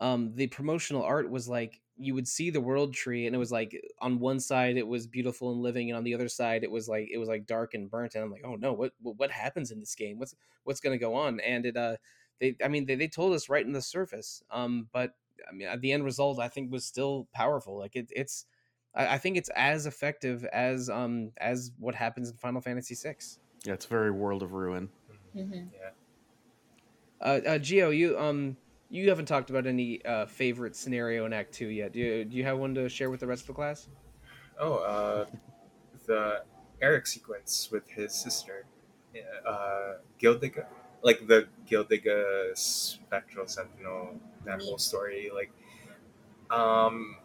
[0.00, 3.52] um the promotional art was like you would see the world tree and it was
[3.52, 6.70] like on one side it was beautiful and living and on the other side it
[6.70, 9.30] was like it was like dark and burnt and I'm like, "Oh no, what what
[9.30, 10.18] happens in this game?
[10.18, 11.96] What's what's going to go on?" And it uh
[12.40, 14.42] they I mean they, they told us right in the surface.
[14.50, 15.14] Um but
[15.48, 17.78] I mean the end result I think was still powerful.
[17.78, 18.46] Like it it's
[18.94, 23.16] I, I think it's as effective as um as what happens in Final Fantasy VI.
[23.64, 24.88] Yeah, it's very World of Ruin.
[25.36, 25.54] Mm-hmm.
[25.54, 25.90] Yeah.
[27.20, 28.56] Uh, uh, Gio, you um,
[28.88, 31.92] you haven't talked about any uh, favorite scenario in Act Two yet.
[31.92, 33.88] Do you, do you have one to share with the rest of the class?
[34.58, 35.26] Oh, uh,
[36.06, 36.42] the
[36.80, 38.64] Eric sequence with his sister,
[39.46, 40.66] uh, Gildiga,
[41.02, 45.50] like the Gildiga Spectral Sentinel, that whole story, like,
[46.50, 47.16] um,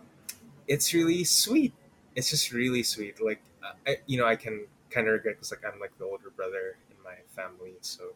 [0.68, 1.74] it's really sweet.
[2.16, 3.24] It's just really sweet.
[3.24, 3.42] Like,
[3.88, 6.78] I, you know, I can kind of regret because like I'm like the older brother
[6.92, 8.12] in my family, so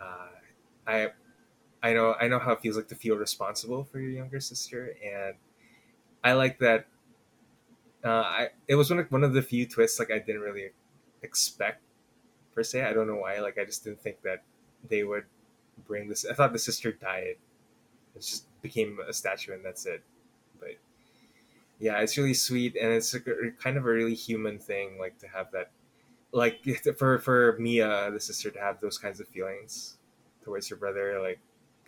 [0.00, 0.28] uh,
[0.86, 1.10] I
[1.82, 4.96] I know I know how it feels like to feel responsible for your younger sister,
[5.04, 5.36] and
[6.24, 6.86] I like that.
[8.04, 10.70] Uh, I it was one of one of the few twists like I didn't really
[11.22, 11.82] expect
[12.54, 12.82] per se.
[12.84, 13.38] I don't know why.
[13.40, 14.44] Like I just didn't think that
[14.88, 15.24] they would
[15.86, 16.24] bring this.
[16.24, 17.36] I thought the sister died.
[18.14, 20.02] It just became a statue and that's it.
[20.60, 20.76] But
[21.78, 25.28] yeah, it's really sweet and it's a, kind of a really human thing, like to
[25.28, 25.70] have that,
[26.32, 26.64] like
[26.98, 29.98] for for Mia, the sister, to have those kinds of feelings
[30.44, 31.40] towards her brother, like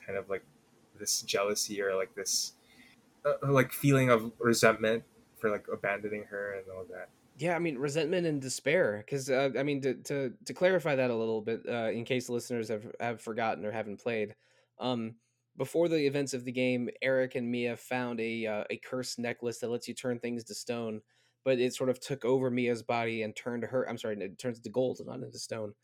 [0.04, 0.44] kind of like
[0.98, 2.52] this jealousy or like this
[3.24, 5.02] uh, like feeling of resentment
[5.38, 7.08] for like abandoning her and all that.
[7.36, 9.02] Yeah, I mean resentment and despair.
[9.04, 12.28] Because uh, I mean to, to to clarify that a little bit, uh, in case
[12.28, 14.34] listeners have have forgotten or haven't played,
[14.78, 15.16] um,
[15.56, 19.58] before the events of the game, Eric and Mia found a uh, a cursed necklace
[19.58, 21.00] that lets you turn things to stone,
[21.44, 23.88] but it sort of took over Mia's body and turned her.
[23.88, 25.74] I'm sorry, it turns to gold, not into stone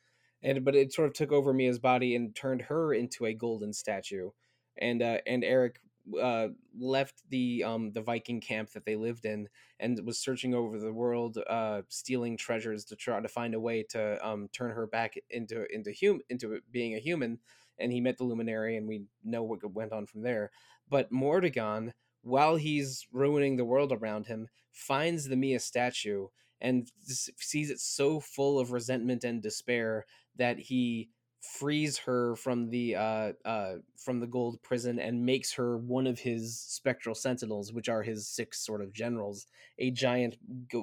[0.43, 3.73] and but it sort of took over Mia's body and turned her into a golden
[3.73, 4.31] statue.
[4.79, 5.81] And uh, and Eric
[6.21, 10.79] uh, left the um, the Viking camp that they lived in and was searching over
[10.79, 14.87] the world, uh, stealing treasures to try to find a way to um, turn her
[14.87, 17.39] back into into hum- into being a human.
[17.79, 20.51] And he met the Luminary, and we know what went on from there.
[20.89, 21.93] But Mordegon,
[22.23, 26.27] while he's ruining the world around him, finds the Mia statue
[26.61, 30.05] and sees it so full of resentment and despair
[30.37, 31.09] that he
[31.41, 36.19] frees her from the uh, uh, from the gold prison and makes her one of
[36.19, 39.47] his spectral sentinels, which are his six sort of generals,
[39.79, 40.37] a giant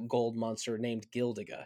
[0.07, 1.65] gold monster named Gildiga,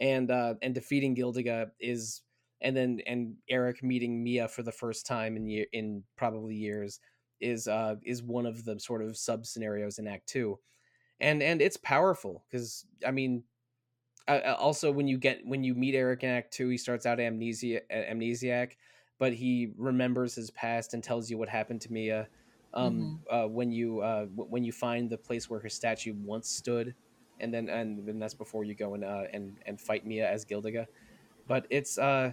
[0.00, 2.22] and uh, and defeating Gildiga is
[2.62, 7.00] and then and Eric meeting Mia for the first time in year in probably years
[7.40, 10.58] is uh is one of the sort of sub scenarios in Act Two,
[11.20, 13.44] and and it's powerful because I mean
[14.38, 17.20] uh, also when you get when you meet Eric in Act Two, he starts out
[17.20, 18.72] amnesia amnesiac,
[19.18, 22.28] but he remembers his past and tells you what happened to Mia.
[22.72, 23.36] Um, mm-hmm.
[23.36, 26.94] uh, when you uh, when you find the place where her statue once stood,
[27.40, 30.44] and then and then that's before you go and uh, and and fight Mia as
[30.44, 30.86] Gildiga.
[31.48, 32.32] But it's uh,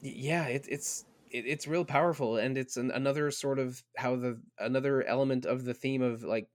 [0.00, 4.40] yeah, it, it's it, it's real powerful, and it's an, another sort of how the
[4.58, 6.48] another element of the theme of like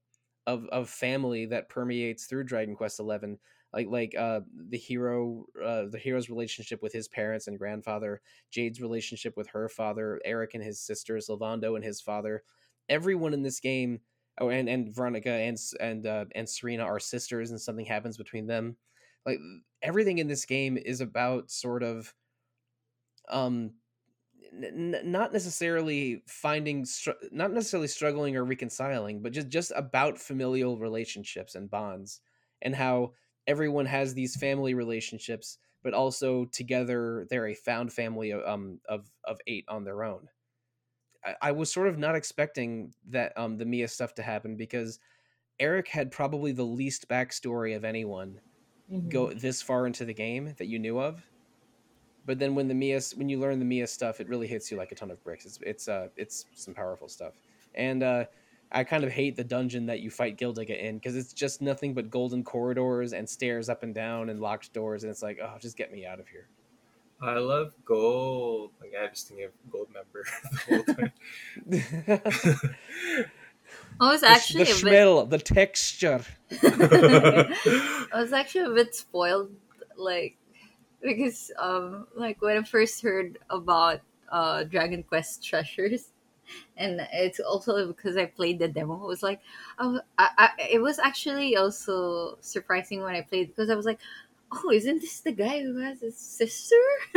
[0.47, 3.37] of of family that permeates through Dragon Quest Eleven
[3.73, 8.81] like like uh the hero uh the hero's relationship with his parents and grandfather jade's
[8.81, 12.43] relationship with her father eric and his sister sylvando and his father.
[12.89, 13.99] Everyone in this game
[14.39, 18.47] oh and and veronica and and uh, and serena are sisters and something happens between
[18.47, 18.75] them.
[19.25, 19.39] Like
[19.81, 22.13] everything in this game is about sort of
[23.29, 23.71] um
[24.53, 30.77] n- not necessarily finding str- not necessarily struggling or reconciling but just just about familial
[30.77, 32.21] relationships and bonds
[32.61, 33.13] and how
[33.47, 39.09] everyone has these family relationships, but also together they're a found family of um of
[39.25, 40.27] of eight on their own.
[41.25, 44.99] I, I was sort of not expecting that um the Mia stuff to happen because
[45.59, 48.39] Eric had probably the least backstory of anyone
[48.91, 49.09] mm-hmm.
[49.09, 51.21] go this far into the game that you knew of.
[52.25, 54.77] But then when the Mia when you learn the Mia stuff, it really hits you
[54.77, 55.45] like a ton of bricks.
[55.45, 57.33] It's it's uh it's some powerful stuff.
[57.75, 58.25] And uh
[58.71, 61.93] I kind of hate the dungeon that you fight Gildiga in because it's just nothing
[61.93, 65.57] but golden corridors and stairs up and down and locked doors, and it's like, oh,
[65.59, 66.47] just get me out of here.
[67.21, 68.71] I love gold.
[68.79, 71.11] Like I just think of gold member the whole time.
[73.99, 75.29] I was actually the, the smell, bit...
[75.29, 76.21] the texture.
[76.63, 79.51] I was actually a bit spoiled,
[79.97, 80.37] like
[81.01, 86.10] because um, like when I first heard about uh Dragon Quest treasures,
[86.77, 88.95] and it's also because I played the demo.
[89.03, 89.41] It was like,
[89.79, 93.99] oh, I, I, it was actually also surprising when I played because I was like,
[94.51, 96.75] oh, isn't this the guy who has a sister?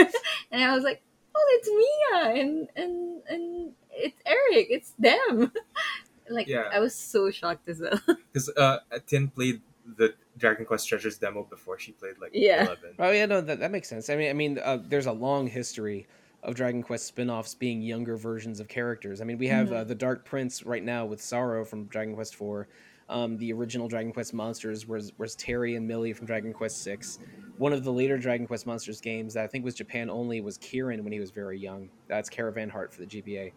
[0.51, 1.03] and I was like,
[1.35, 4.66] oh, it's Mia and and and it's Eric.
[4.70, 5.53] It's them.
[6.31, 6.68] like Yeah.
[6.73, 8.01] I was so shocked as well.
[8.33, 9.61] Because uh, Tin played
[9.97, 12.64] the Dragon Quest Treasures demo before she played like Yeah.
[12.64, 12.94] 11.
[12.99, 14.11] Oh yeah, no, that, that makes sense.
[14.11, 16.07] I mean, I mean, uh, there's a long history
[16.44, 19.20] of Dragon Quest spin-offs being younger versions of characters.
[19.20, 22.35] I mean, we have uh, the Dark Prince right now with Psaro from Dragon Quest
[22.35, 22.66] IV.
[23.09, 27.18] Um, the original Dragon Quest monsters was was Terry and Millie from Dragon Quest Six.
[27.59, 30.59] One of the later Dragon Quest monsters games that I think was Japan only was
[30.59, 31.90] Kieran when he was very young.
[32.09, 33.52] That's Caravan Heart for the GBA.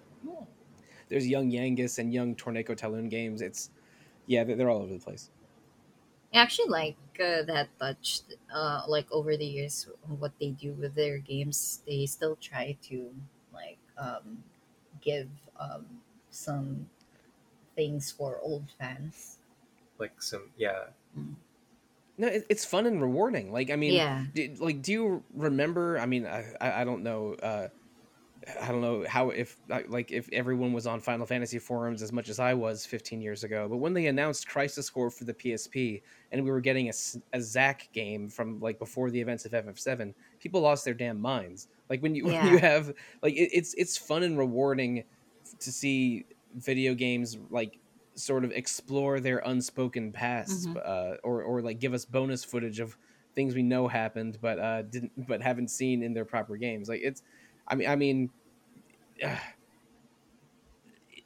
[1.10, 3.41] There's young Yangus and young Torneko Talon games.
[3.41, 3.69] It's
[4.26, 5.30] yeah, they're, they're all over the place.
[6.34, 8.22] I actually like uh, that touch.
[8.54, 13.14] Uh, like over the years, what they do with their games, they still try to
[13.54, 14.44] like um,
[15.02, 16.90] give um, some
[17.76, 19.40] things for old fans.
[20.00, 20.88] Like some, yeah.
[22.18, 23.52] No, it, it's fun and rewarding.
[23.52, 24.26] Like I mean, Yeah.
[24.34, 26.00] do, like do you remember?
[26.00, 27.34] I mean, I I, I don't know.
[27.36, 27.70] Uh,
[28.62, 29.58] I don't know how if
[29.90, 33.44] like if everyone was on Final Fantasy forums as much as I was 15 years
[33.44, 33.68] ago.
[33.70, 36.94] But when they announced Crisis Core for the PSP and we were getting a,
[37.34, 41.68] a Zack game from like before the events of FF7, people lost their damn minds.
[41.90, 42.44] Like when you Yeah.
[42.44, 45.04] when you have like it, it's it's fun and rewarding
[45.60, 47.80] to see video games like
[48.16, 50.82] sort of explore their unspoken past Mhm.
[50.84, 52.98] uh, or or like give us bonus footage of
[53.36, 57.02] things we know happened but uh didn't but haven't seen in their proper games like
[57.04, 57.22] it's
[57.68, 58.30] i mean i mean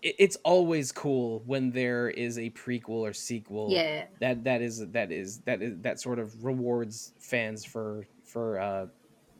[0.04, 4.06] it's always cool when there is a prequel or sequel Yeah.
[4.20, 8.88] that that is that is that is that sort of rewards fans for for uh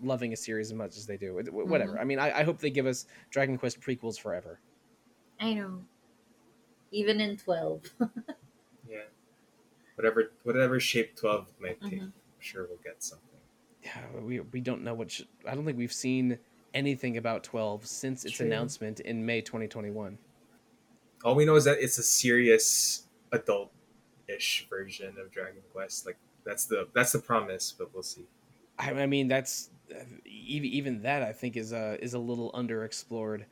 [0.04, 2.44] loving a series as much as they do It- wh- whatever i mean I, I
[2.44, 4.60] hope they give us dragon quest prequels forever
[5.40, 5.82] I know.
[6.92, 7.82] Even in twelve.
[8.88, 8.98] Yeah.
[9.96, 12.04] Whatever whatever shape 12 might take, Mhm.
[12.04, 13.26] I'm sure we'll get something.
[13.84, 16.38] yeah, we we don't know what sh- I don't think we've seen
[16.74, 18.46] anything about 12 since its True.
[18.46, 20.18] announcement in May 2021.
[21.24, 26.06] All we know is that it's a serious adult-ish version of Dragon Quest.
[26.06, 28.26] Like that's the that's the promise, but we'll see.
[28.80, 32.52] I, I mean that's uh, even even that I think is uh is a little
[32.54, 33.44] underexplored.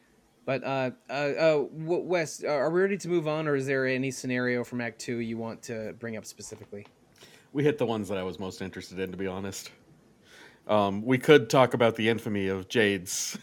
[0.45, 3.67] But uh uh, uh W- Wes, uh, are we ready to move on or is
[3.67, 6.87] there any scenario from Act 2 you want to bring up specifically?
[7.53, 9.71] We hit the ones that I was most interested in, to be honest.
[10.69, 13.37] Um, we could talk about the infamy of Jade's.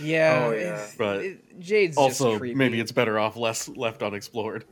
[0.00, 0.46] Yeah.
[0.46, 0.86] Oh, yeah.
[0.96, 2.54] But it- Jade's also, just creepy.
[2.54, 4.64] maybe it's better off less left unexplored.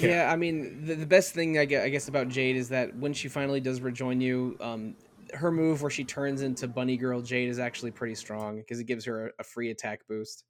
[0.00, 2.96] yeah, I mean, the, the best thing I guess, I guess about Jade is that
[2.96, 4.96] when she finally does rejoin you, um,
[5.34, 8.84] her move where she turns into Bunny Girl Jade is actually pretty strong because it
[8.84, 10.44] gives her a, a free attack boost.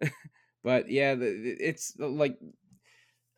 [0.64, 2.38] but yeah, the, it's uh, like,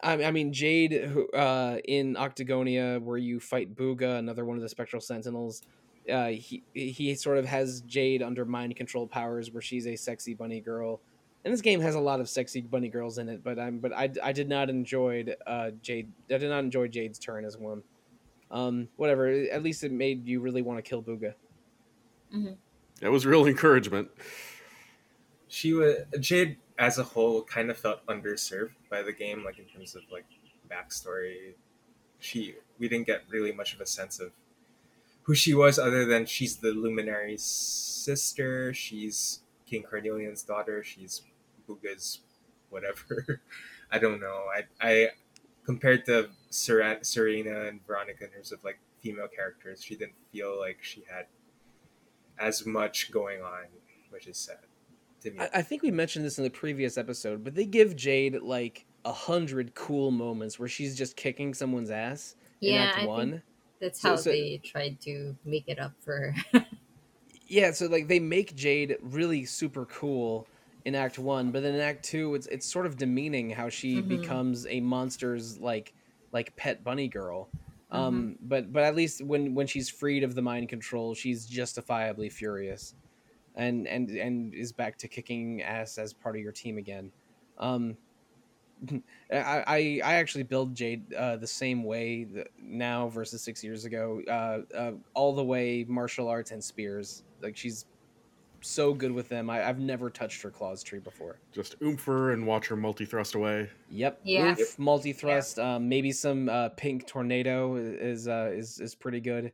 [0.02, 4.68] I, I mean, Jade uh, in Octagonia, where you fight Booga, another one of the
[4.68, 5.62] Spectral Sentinels.
[6.10, 10.34] Uh, he he sort of has Jade under mind control powers, where she's a sexy
[10.34, 11.00] bunny girl,
[11.44, 13.42] and this game has a lot of sexy bunny girls in it.
[13.42, 16.12] But I'm but I, I did not enjoy uh Jade.
[16.30, 17.82] I did not enjoy Jade's turn as one.
[18.50, 19.28] Um, whatever.
[19.28, 21.34] At least it made you really want to kill Booga.
[23.00, 24.08] That was real encouragement.
[25.48, 29.64] She was Jade as a whole kind of felt underserved by the game, like in
[29.64, 30.26] terms of like
[30.70, 31.54] backstory.
[32.18, 34.32] She we didn't get really much of a sense of
[35.24, 38.72] who she was, other than she's the Luminary's sister.
[38.72, 40.82] She's King Carnelian's daughter.
[40.84, 41.22] She's
[41.68, 42.20] Booga's
[42.70, 43.40] whatever.
[43.90, 44.44] I don't know.
[44.54, 45.08] I I
[45.64, 50.58] compared to Seren- Serena and Veronica in terms of like female characters, she didn't feel
[50.58, 51.26] like she had
[52.38, 53.64] as much going on,
[54.10, 54.58] which is sad
[55.22, 55.38] to me.
[55.40, 58.86] I, I think we mentioned this in the previous episode, but they give Jade like
[59.04, 63.30] a hundred cool moments where she's just kicking someone's ass in Yeah, Act I One.
[63.30, 63.42] think
[63.80, 66.34] that's how so- they tried to make it up for.
[67.46, 70.46] yeah so like they make jade really super cool
[70.86, 74.00] in act one but then in act two it's it's sort of demeaning how she
[74.00, 74.08] Mhm.
[74.08, 75.92] becomes a monster's like
[76.32, 77.48] like pet bunny girl
[77.90, 82.28] um but but at least when when she's freed of the mind control she's justifiably
[82.30, 82.94] furious
[83.56, 87.12] and and and is back to kicking ass as part of your team again
[87.58, 87.94] um
[89.32, 93.84] I, I I actually build Jade uh, the same way th- now versus six years
[93.84, 94.22] ago.
[94.28, 97.22] Uh, uh, all the way martial arts and spears.
[97.42, 97.86] Like she's
[98.64, 99.50] so good with them.
[99.50, 101.38] I, I've never touched her claws tree before.
[101.52, 103.70] Just oomph her and watch her multi thrust away.
[103.90, 104.20] Yep.
[104.24, 104.54] Yeah.
[104.58, 105.58] Oof, multi thrust.
[105.58, 109.52] Um, maybe some uh, pink tornado is uh, is is pretty good.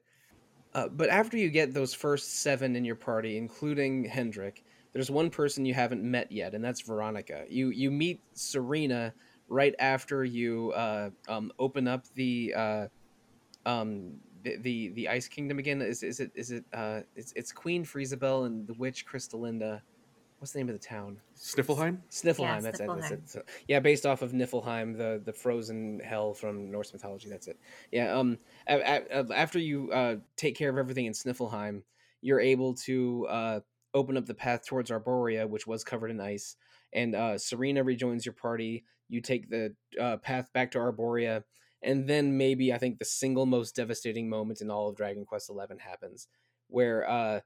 [0.73, 5.31] Uh, but after you get those first seven in your party, including Hendrik, there's one
[5.31, 7.45] person you haven't met yet, and that's Veronica.
[7.49, 9.13] You you meet Serena
[9.49, 12.87] right after you uh, um, open up the uh,
[13.67, 15.81] um, the, the the Ice Kingdom again.
[15.83, 19.81] Is is it is it uh, it's it's Queen Friesabel and the witch Crystalinda.
[20.39, 21.19] What's the name of the town?
[21.37, 21.99] Sniflheim?
[22.11, 22.39] Sniflheim.
[22.41, 23.29] Yeah, that's, It, that's it.
[23.29, 27.29] So- yeah, based off of Niflheim, the the frozen hell from Norse mythology.
[27.29, 27.59] That's it.
[27.93, 28.17] Yeah.
[28.17, 28.39] Um.
[28.67, 31.83] a- a- a- after you uh take care of everything in Sniflheim,
[32.23, 33.61] you're able to uh
[33.95, 36.57] open up the path towards Arborea, which was covered in ice,
[36.93, 38.85] and uh Serena rejoins your party.
[39.09, 41.43] You take the uh, path back to Arborea,
[41.83, 45.49] and then maybe I think the single most devastating moment in all of Dragon Quest
[45.49, 46.29] XI happens,
[46.69, 47.41] where uh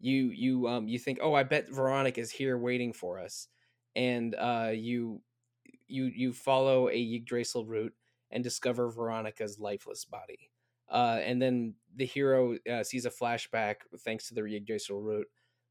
[0.00, 3.48] you you um you think oh I bet Veronica is here waiting for us,
[3.96, 5.20] and uh you
[5.88, 7.92] you you follow a Yggdrasil root
[8.30, 10.50] and discover Veronica's lifeless body.
[10.90, 15.26] Uh, and then the hero uh, sees a flashback thanks to the Yggdrasil root,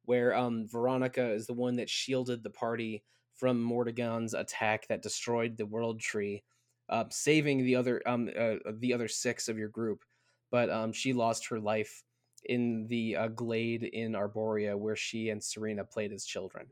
[0.06, 3.04] where um, Veronica is the one that shielded the party
[3.36, 6.44] from Mordegon's attack that destroyed the World Tree,
[6.90, 10.04] uh, saving the other um uh, the other six of your group.
[10.52, 12.04] But um, she lost her life
[12.46, 16.68] in the uh, glade in Arborea where she and Serena played as children.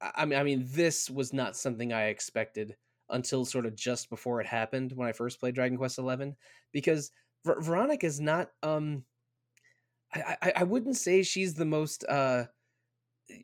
[0.00, 2.76] I mean, I mean, this was not something I expected
[3.10, 6.32] until sort of just before it happened when I first played Dragon Quest XI,
[6.72, 7.10] because
[7.44, 8.50] Ver- Veronica is not.
[8.62, 9.04] Um,
[10.14, 12.04] I, I wouldn't say she's the most.
[12.08, 12.44] Uh,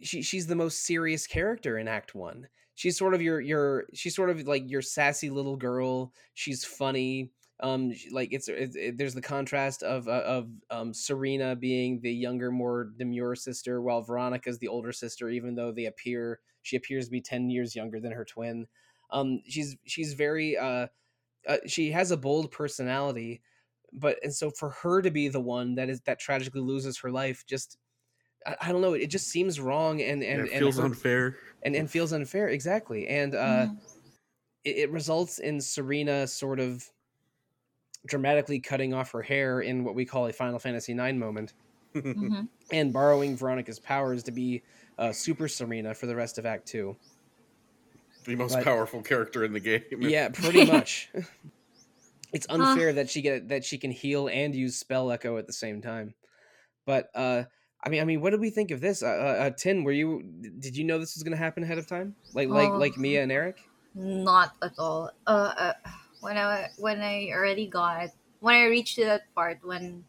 [0.03, 2.49] she she's the most serious character in Act One.
[2.75, 6.13] She's sort of your your she's sort of like your sassy little girl.
[6.35, 7.31] She's funny.
[7.63, 12.13] Um, like it's, it's it, there's the contrast of uh, of um Serena being the
[12.13, 15.29] younger, more demure sister, while Veronica's the older sister.
[15.29, 18.67] Even though they appear, she appears to be ten years younger than her twin.
[19.11, 20.87] Um, she's she's very uh,
[21.47, 23.43] uh she has a bold personality,
[23.93, 27.11] but and so for her to be the one that is that tragically loses her
[27.11, 27.79] life, just
[28.47, 30.85] I, I don't know, it just seems wrong and and yeah, it and feels her-
[30.85, 31.37] unfair.
[31.63, 33.77] and, and feels unfair exactly and uh Mhm.
[34.65, 36.85] it, it results in serena sort of
[38.07, 41.53] dramatically cutting off her hair in what we call a final fantasy IX moment
[41.95, 42.49] Mhm.
[42.73, 44.63] and borrowing veronica's powers to be
[44.99, 46.97] uh, super serena for the rest of act two
[48.27, 49.83] the most But- powerful character in the game.
[50.01, 51.11] yeah pretty much
[52.33, 55.53] it's unfair that she get that she can heal and use spell echo at the
[55.53, 56.15] same time
[56.87, 57.45] but uh
[57.85, 59.03] I mean, I mean, what did we think of this?
[59.03, 59.11] Uh, uh,
[59.45, 60.23] uh, Tin, were you?
[60.59, 62.77] Did you know this was going to happen ahead of time, like, like, Oh.
[62.77, 63.71] like Mia and Eric?
[63.95, 65.11] Not at all.
[65.27, 65.73] Uh, uh,
[66.21, 70.05] when I when I already got when I reached that part when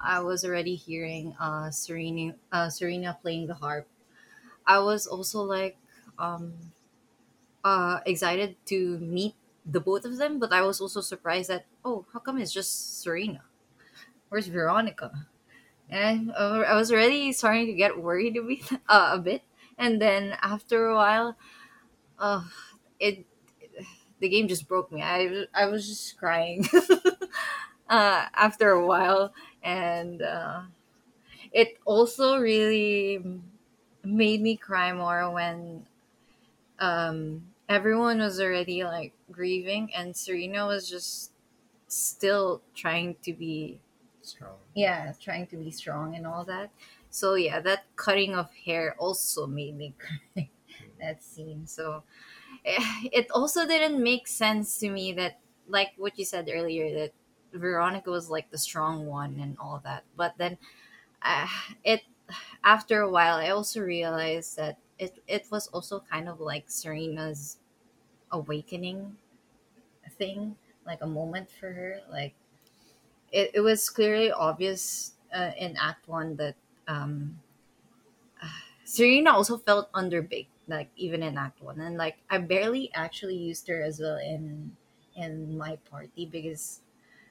[0.00, 3.88] I was already hearing uh Serena uh Serena playing the harp,
[4.66, 5.78] I was also like
[6.18, 6.72] um
[7.64, 9.34] uh excited to meet
[9.66, 13.02] the both of them, but I was also surprised that oh how come it's just
[13.02, 13.42] Serena?
[14.28, 15.26] Where's Veronica?
[15.88, 19.42] And I, I was already starting to get worried a bit, uh, a bit,
[19.78, 21.36] and then after a while,
[22.18, 22.44] uh,
[23.00, 23.26] it
[24.20, 25.02] the game just broke me.
[25.02, 26.66] I I was just crying
[27.88, 30.62] uh, after a while, and uh,
[31.52, 33.22] it also really
[34.04, 35.86] made me cry more when
[36.78, 41.32] um, everyone was already like grieving, and Serena was just
[41.88, 43.80] still trying to be
[44.22, 44.58] Strong.
[44.74, 46.70] yeah trying to be strong and all that.
[47.10, 50.50] So yeah, that cutting of hair also made me cry.
[51.00, 51.66] that scene.
[51.66, 52.04] So
[52.64, 52.78] eh,
[53.12, 57.14] it also didn't make sense to me that like what you said earlier that
[57.52, 60.04] Veronica was like the strong one and all that.
[60.16, 60.58] But then
[61.22, 61.48] uh,
[61.84, 62.02] it
[62.64, 67.58] after a while I also realized that it it was also kind of like Serena's
[68.32, 69.18] awakening
[70.10, 72.02] thing, like a moment for her.
[72.10, 72.34] Like
[73.32, 76.56] it, it was clearly obvious uh, in Act One that
[76.88, 77.40] um,
[78.84, 83.68] Serena also felt underbaked, like even in Act One, and like I barely actually used
[83.68, 84.76] her as well in
[85.14, 86.82] in my party because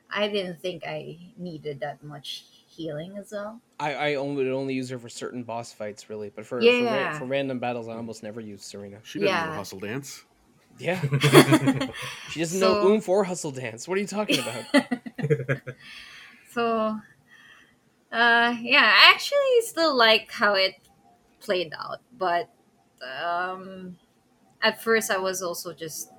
[0.09, 3.61] I didn't think I needed that much healing as well.
[3.80, 6.30] I, I only would only use her for certain boss fights, really.
[6.36, 7.11] But for for, Yeah.
[7.11, 8.99] ra- for random battles, I almost never use Serena.
[9.03, 9.45] She didn't Yeah.
[9.47, 10.23] know hustle dance.
[10.78, 10.99] Yeah,
[12.32, 13.88] she doesn't So- know oomph or hustle dance.
[13.88, 14.91] What are you talking about?
[16.51, 16.99] so,
[18.11, 20.76] uh, yeah, I actually still like how it
[21.39, 22.49] played out, but
[23.01, 23.97] um,
[24.61, 26.11] at first I was also just.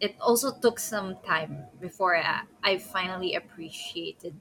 [0.00, 4.32] It also took some time before I, I finally appreciated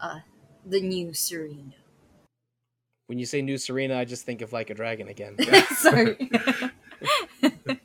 [0.00, 0.18] uh,
[0.66, 1.74] the new Serena.
[3.06, 5.36] when you say new Serena, I just think of like a dragon again.
[5.76, 6.30] Sorry.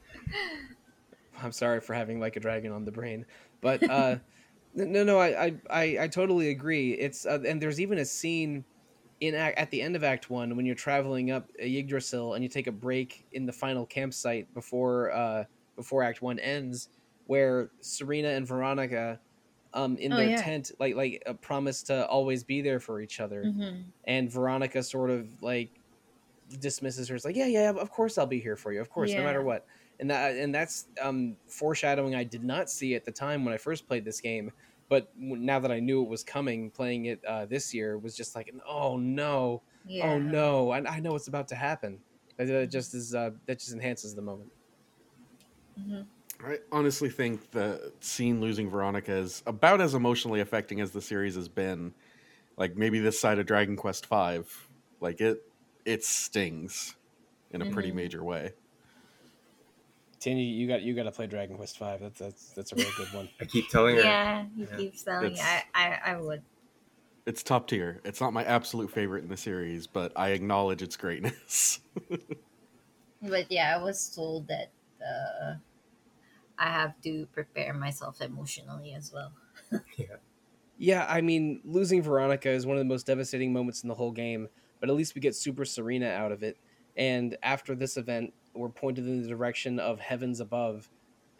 [1.42, 3.26] I'm sorry for having like a dragon on the brain,
[3.62, 4.18] but uh,
[4.74, 6.94] no, no, I, I, I, totally agree.
[6.94, 8.66] It's uh, and there's even a scene
[9.22, 12.50] in act, at the end of Act One, when you're traveling up Yggdrasil and you
[12.50, 15.44] take a break in the final campsite before uh,
[15.76, 16.90] before Act One ends,
[17.28, 19.20] where Serena and Veronica,
[19.76, 20.42] um, in Oh, their yeah.
[20.44, 23.92] tent, like like uh, promise to always be there for each other, Mm-hmm.
[24.06, 25.82] and Veronica sort of like
[26.60, 27.16] dismisses her.
[27.16, 29.44] It's like, yeah, yeah, of course I'll be here for you, of course, no matter
[29.44, 29.66] what.
[30.00, 33.58] And that and that's um, foreshadowing I did not see at the time when I
[33.58, 34.52] first played this game,
[34.90, 38.36] but now that I knew it was coming, playing it uh, this year was just
[38.36, 40.02] like, oh no, Yeah.
[40.02, 42.04] oh no, I, I know what's about to happen.
[42.38, 44.52] That just is uh, that just enhances the moment.
[45.78, 51.02] hmm I honestly think the scene losing Veronica is about as emotionally affecting as the
[51.02, 51.96] series has been.
[52.58, 54.44] Like maybe this side of Dragon Quest V,
[55.02, 55.40] like it,
[55.86, 56.96] it stings
[57.52, 57.96] in a pretty Mhm.
[57.96, 58.54] major way.
[60.20, 62.00] Tanya, you got you got to play Dragon Quest Five.
[62.00, 63.30] That's that's that's a real good one.
[63.42, 64.04] I keep telling her.
[64.04, 64.78] Yeah, he Yeah.
[64.78, 65.40] keeps telling me.
[65.40, 66.44] I, I, I would.
[67.26, 68.02] It's top tier.
[68.06, 71.80] It's not my absolute favorite in the series, but I acknowledge its greatness.
[73.22, 74.72] But yeah, I was told that
[75.06, 75.56] uh,
[76.58, 79.34] I have to prepare myself emotionally as well.
[79.98, 80.18] Yeah,
[80.78, 84.12] Yeah, I mean, losing Veronica is one of the most devastating moments in the whole
[84.12, 84.50] game,
[84.80, 86.58] but at least we get Super Serena out of it.
[86.98, 90.90] And after this event, we're pointed in the direction of heavens above.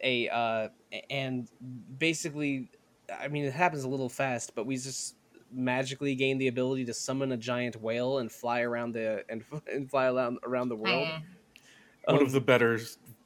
[0.04, 0.70] A uh,
[1.10, 1.50] and
[1.98, 2.70] basically,
[3.10, 5.18] I mean, it happens a little fast, but we just
[5.52, 9.90] magically gain the ability to summon a giant whale and fly around the and, and
[9.90, 11.08] fly around around the world.
[11.08, 12.80] I- One Um, of the better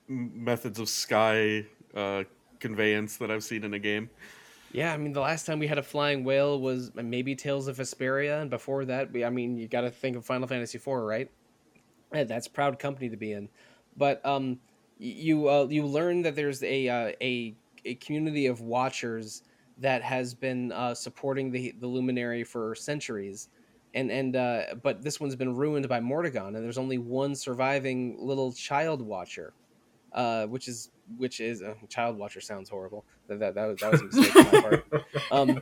[0.08, 1.66] methods of sky
[1.96, 2.24] uh,
[2.60, 4.10] conveyance that I've seen in a game.
[4.72, 7.78] Yeah, I mean, the last time we had a flying whale was maybe Tales of
[7.78, 10.88] Vesperia, and before that, we, I mean, you got to think of Final Fantasy IV,
[10.88, 11.30] right?
[12.12, 13.50] That's proud company to be in.
[13.98, 14.60] But um,
[15.00, 19.44] you uh, you learn that there's a uh, a a community of watchers
[19.80, 23.50] that has been uh, supporting the the luminary for centuries,
[23.94, 28.18] and and uh, but this one's been ruined by Mordegon, and there's only one surviving
[28.20, 29.54] little child watcher,
[30.14, 33.06] uh, which is which is uh, child watcher sounds horrible.
[33.28, 34.86] That that that was, that was a mistake on my part
[35.32, 35.62] um,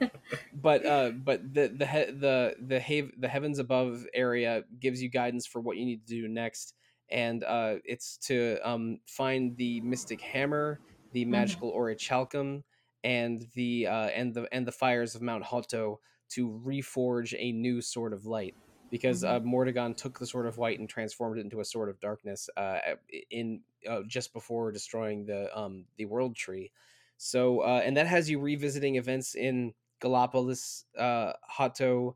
[0.53, 5.09] but uh, but the the he- the the hav- the heavens above area gives you
[5.09, 6.73] guidance for what you need to do next,
[7.09, 10.79] and uh, it's to um, find the mystic hammer,
[11.11, 12.63] the magical orichalcum,
[13.03, 15.97] and the uh, and the and the fires of Mount Hotto
[16.29, 18.55] to reforge a new sort of light.
[18.89, 21.99] Because uh, Mordegon took the sword of white and transformed it into a sword of
[21.99, 22.77] darkness uh,
[23.29, 26.71] in uh, just before destroying the um, the world tree.
[27.17, 32.15] So, uh, and that has you revisiting events in Gallopolis, uh, Hato,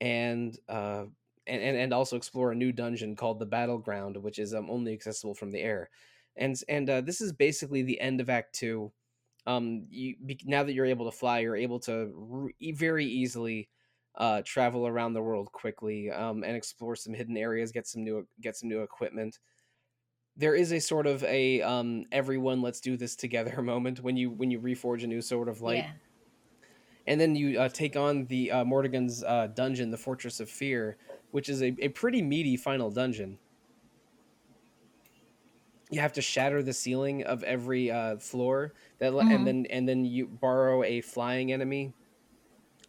[0.00, 1.04] and, uh,
[1.46, 5.34] and and also explore a new dungeon called the Battleground, which is um, only accessible
[5.34, 5.90] from the air.
[6.36, 8.92] And and uh, this is basically the end of Act Two.
[9.46, 13.68] Um, you now that you're able to fly, you're able to re- very easily
[14.14, 18.26] uh, travel around the world quickly um, and explore some hidden areas, get some new
[18.40, 19.38] get some new equipment
[20.38, 24.30] there is a sort of a um everyone let's do this together moment when you
[24.30, 25.90] when you reforge a new sword of light yeah.
[27.06, 30.96] and then you uh, take on the uh, Mordegon's uh, dungeon, the Fortress of Fear,
[31.30, 33.38] which is a, a pretty meaty final dungeon.
[35.90, 39.34] You have to shatter the ceiling of every uh, floor, that Mhm.
[39.34, 41.94] and then and then you borrow a flying enemy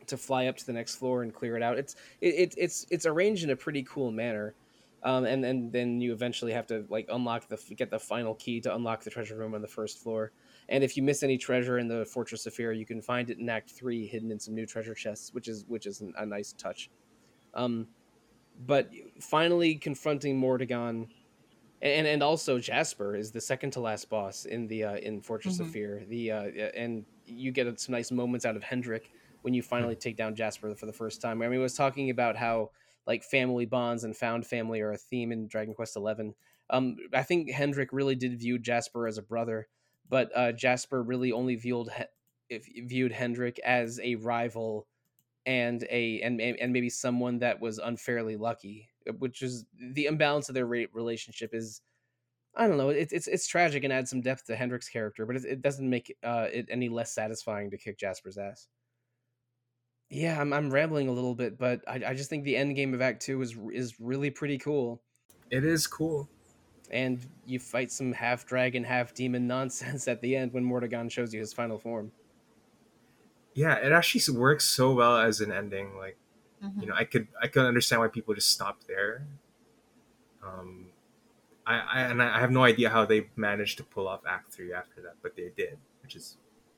[0.08, 1.78] to fly up to the next floor and clear it out.
[1.78, 4.54] It's it, it it's it's arranged in a pretty cool manner.
[5.04, 8.60] Um, and and then you eventually have to like unlock the get the final key
[8.62, 10.34] to unlock the treasure room on the first floor.
[10.68, 13.40] And if you miss any treasure in the Fortress of Fear, you can find it
[13.40, 16.52] in Act Three, hidden in some new treasure chests, which is which is a nice
[16.54, 16.92] touch.
[17.54, 17.90] Um,
[18.56, 18.92] but
[19.22, 21.10] finally confronting Mordegon,
[21.82, 25.60] and and also Jasper is the second to last boss in the uh, in Fortress
[25.60, 25.72] of Mhm.
[25.72, 26.06] Fear.
[26.08, 26.44] The uh,
[26.76, 30.76] and you get some nice moments out of Hendrik when you finally take down Jasper
[30.76, 31.42] for the first time.
[31.42, 32.72] I mean, I was talking about how
[33.10, 36.32] like family bonds and found family are a theme in Dragon Quest XI.
[36.70, 39.68] Um, I think Hendrik really did view Jasper as a brother,
[40.08, 41.90] but uh, Jasper really only viewed
[42.52, 44.88] viewed Hendrik as a rival
[45.48, 50.54] and a and and maybe someone that was unfairly lucky, which is the imbalance of
[50.56, 51.82] their relationship is.
[52.56, 52.90] I don't know.
[52.90, 55.90] It's it's it's tragic and adds some depth to Hendrik's character, but it, it doesn't
[55.90, 58.68] make uh, it any less satisfying to kick Jasper's ass.
[60.10, 62.94] Yeah, I'm I'm rambling a little bit, but I, I just think the end game
[62.94, 65.04] of Act Two is is really pretty cool,
[65.52, 66.28] It is cool.
[66.92, 71.34] and you fight some half dragon, half demon nonsense at the end when Mordegon shows
[71.34, 72.12] you his final form.
[73.54, 75.98] Yeah, it actually works so well as an ending.
[75.98, 76.18] Like
[76.62, 76.82] Mhm.
[76.82, 79.28] you know, I could I could understand why people just stopped there.
[80.44, 80.88] Um,
[81.66, 84.74] I, I and I have no idea how they managed to pull off Act Three
[84.74, 86.38] after that, but they did, which is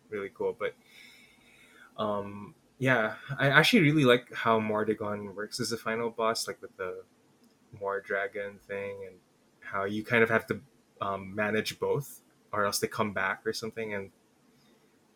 [0.09, 0.55] really cool.
[0.57, 0.75] But
[1.97, 6.75] um, yeah, I actually really like how Mordegon works as a final boss, like with
[6.77, 7.03] the
[7.79, 9.17] more dragon thing, and
[9.59, 10.59] how you kind of have to
[10.99, 12.21] um, manage both,
[12.51, 13.93] or else they come back or something.
[13.93, 14.09] And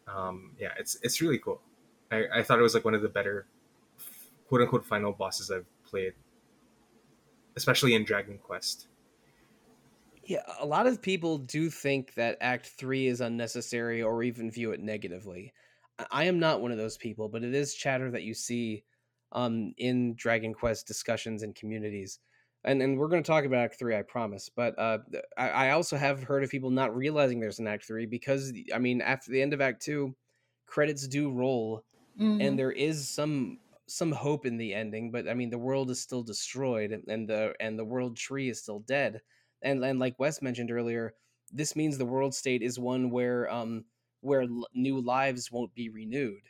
[0.08, 1.60] um, yeah, it's it's really cool.
[2.12, 3.48] I, I thought it was like one of the better
[4.48, 6.14] quote unquote final bosses I've played,
[7.56, 8.90] especially in Dragon Quest.
[10.24, 14.72] Yeah, a lot of people do think that Act 3 is unnecessary or even view
[14.72, 15.52] it negatively.
[16.12, 18.86] I am not one of those people, but it is chatter that you see
[19.32, 22.20] um, in Dragon Quest discussions and communities.
[22.64, 24.50] And, and we're going to talk about Act 3, I promise.
[24.50, 25.00] But uh,
[25.38, 28.80] I, I also have heard of people not realizing there's an Act 3 because, I
[28.80, 30.16] mean, after the end of Act 2,
[30.66, 31.86] credits do roll
[32.16, 32.40] Mhm.
[32.40, 36.02] and there is some some hope in the ending but i mean the world is
[36.02, 39.22] still destroyed and- and the and the world tree is still dead
[39.62, 41.14] and and like wes mentioned earlier
[41.52, 43.86] this means the world state is one where um
[44.26, 46.42] where l- new lives won't be renewed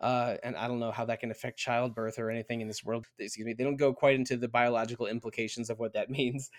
[0.00, 3.06] uh and i don't know how that can affect childbirth or anything in this world
[3.18, 6.50] excuse me they don't go quite into the biological implications of what that means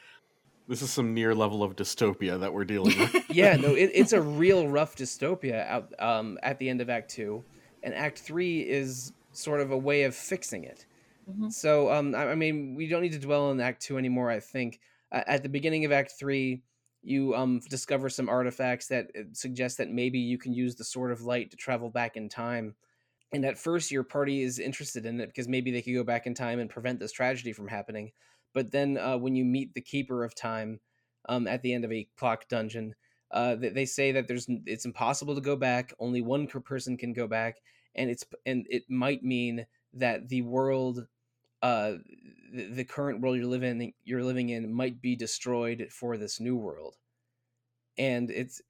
[0.68, 3.30] This is some near level of dystopia that we're dealing with.
[3.30, 7.12] yeah no it, it's a real rough dystopia out um at the end of act
[7.12, 7.44] two
[7.84, 10.86] and act three is sort of a way of fixing it
[11.30, 11.52] Mhm.
[11.52, 14.40] so um I, I mean we don't need to dwell on act two anymore i
[14.40, 14.80] think
[15.12, 16.64] uh, at the beginning of act three
[17.08, 21.12] you um discover some artifacts that uh, suggest that maybe you can use the sword
[21.12, 22.76] of light to travel back in time.
[23.34, 26.28] And at first your party is interested in it because maybe they could go back
[26.28, 28.12] in time and prevent this tragedy from happening.
[28.54, 30.80] But then uh, when you meet the keeper of time
[31.30, 32.96] um, at the end of a clock dungeon
[33.32, 37.14] uh, they, they say that there's it's impossible to go back only one person can
[37.14, 37.58] go back
[37.96, 41.08] and it's and it might mean that the world
[41.62, 41.98] uh
[42.52, 46.56] the, the current world you're living you're living in might be destroyed for this new
[46.56, 46.98] world.
[48.00, 48.62] And it's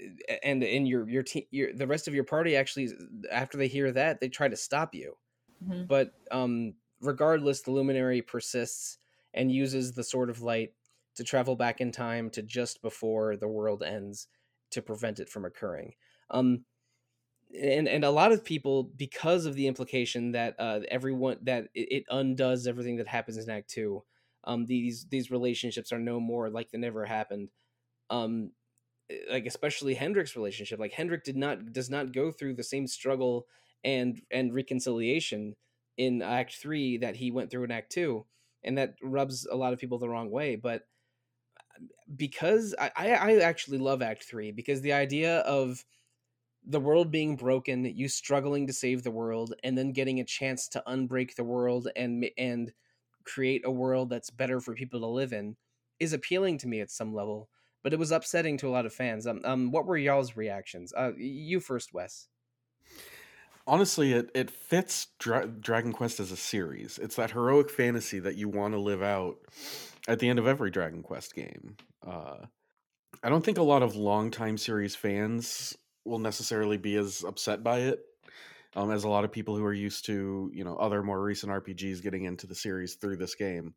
[0.41, 2.89] and in your your team your the rest of your party actually
[3.29, 5.17] after they hear that they try to stop you.
[5.59, 5.87] Mhm.
[5.87, 8.99] but um regardless the luminary persists
[9.33, 10.75] and uses the sword of light
[11.15, 14.27] to travel back in time to just before the world ends
[14.71, 15.95] to prevent it from occurring.
[16.31, 16.65] Um
[17.59, 21.91] and and a lot of people because of the implication that uh everyone that it,
[21.91, 24.03] it undoes everything that happens in act 2
[24.43, 27.49] um these these relationships are no more like they never happened
[28.09, 28.51] um
[29.09, 32.87] eh, like especially Hendrik's relationship like Hendrick did not does not go through the same
[32.87, 33.47] struggle
[33.83, 35.55] and and reconciliation
[35.97, 38.25] in act 3 that he went through in act 2
[38.63, 40.87] and that rubs a lot of people the wrong way but
[42.15, 45.83] because I, I I actually love Act Three because the idea of
[46.69, 50.67] the world being broken, you struggling to save the world, and then getting a chance
[50.69, 52.73] to unbreak the world and and
[53.23, 55.55] create a world that's better for people to live in
[55.99, 57.49] is appealing to me at some level.
[57.83, 59.25] But it was upsetting to a lot of fans.
[59.25, 60.93] Um, um what were y'all's reactions?
[60.95, 62.27] Uh, you first, Wes.
[63.65, 66.97] Honestly, it, it fits Dra- Dragon Quest as a series.
[67.01, 69.37] It's that heroic fantasy that you want to live out
[70.07, 71.75] at the end of every Dragon Quest game.
[72.05, 72.45] Uh,
[73.21, 77.79] I don't think a lot of longtime series fans will necessarily be as upset by
[77.79, 77.99] it
[78.75, 81.51] um, as a lot of people who are used to, you know, other more recent
[81.51, 83.73] RPGs getting into the series through this game.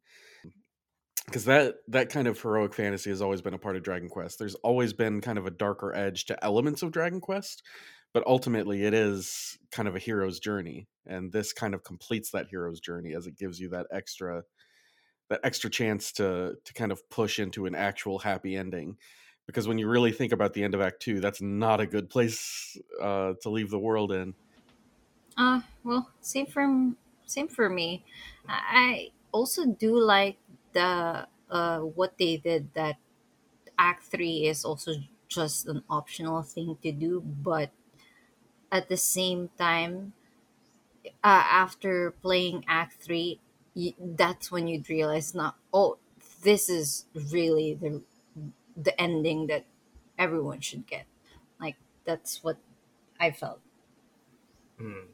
[1.26, 4.38] Because that that kind of heroic fantasy has always been a part of Dragon Quest.
[4.38, 7.62] There's always been kind of a darker edge to elements of Dragon Quest,
[8.12, 12.48] but ultimately it is kind of a hero's journey and this kind of completes that
[12.50, 14.42] hero's journey as it gives you that extra
[15.28, 18.96] that extra chance to to kind of push into an actual happy ending
[19.46, 22.08] because when you really think about the end of act 2 that's not a good
[22.10, 24.34] place uh, to leave the world in
[25.36, 26.92] Uh, well, same for
[27.26, 28.04] same for me.
[28.48, 30.38] I also do like
[30.72, 32.96] the uh what they did that
[33.78, 34.94] Act Three is also
[35.28, 37.70] just an optional thing to do, but
[38.72, 40.12] at the same time,
[41.04, 43.40] uh, after playing Act Three,
[43.98, 45.98] that's when you'd realize not oh
[46.42, 48.02] this is really the
[48.84, 49.66] the ending that
[50.18, 51.06] everyone should get.
[51.60, 52.58] Like that's what
[53.20, 53.60] I felt.
[54.78, 55.12] Hmm.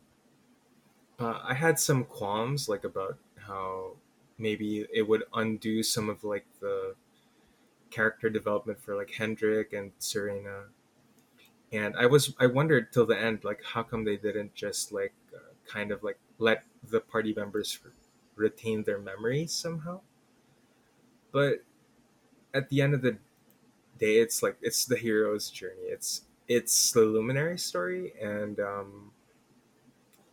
[1.18, 3.96] Uh, I had some qualms like about how
[4.38, 6.94] maybe it would undo some of like the
[7.90, 10.68] character development for like Hendrik and Serena.
[11.72, 15.14] And I was I wondered till the end like how come they didn't just like
[15.34, 17.78] uh, kind of like let the party members
[18.36, 20.00] retain their memories somehow.
[21.30, 21.64] But
[22.54, 23.18] at the end of the
[24.00, 25.88] it's like it's the hero's journey.
[25.88, 29.10] It's it's the luminary story and um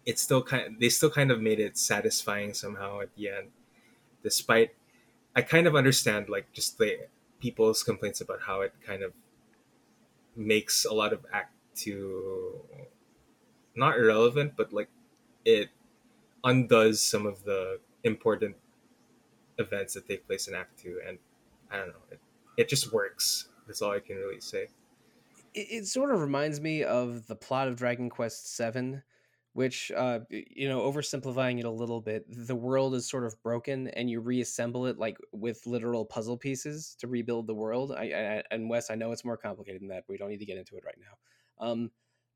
[0.06, 3.48] it's still kind they still kind of made it satisfying somehow at the end
[4.22, 4.76] despite
[5.36, 7.00] i kind of understand like just the
[7.40, 9.12] people's complaints about how it kind of
[10.36, 12.60] makes a lot of act to
[13.76, 14.90] not irrelevant but like
[15.46, 15.70] it
[16.44, 18.56] undoes some of the important
[19.58, 21.18] events that take place in Act Two, and
[21.72, 22.20] I don't know, it,
[22.58, 23.50] it just works.
[23.68, 24.68] That's all I can really say.
[25.54, 29.04] It, it sort of reminds me of the plot of Dragon Quest Seven,
[29.54, 33.88] which, uh, you know, oversimplifying it a little bit, the world is sort of broken,
[33.90, 37.92] and you reassemble it like with literal puzzle pieces to rebuild the world.
[37.92, 40.06] I, I and Wes, I know it's more complicated than that.
[40.08, 41.66] But we don't need to get into it right now.
[41.68, 41.92] Um,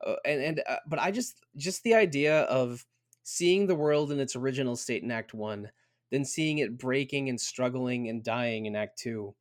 [0.06, 2.86] uh, and and uh, but I just just the idea of
[3.24, 5.72] seeing the world in its original state in Act One,
[6.12, 9.34] then seeing it breaking and struggling and dying in Act Two,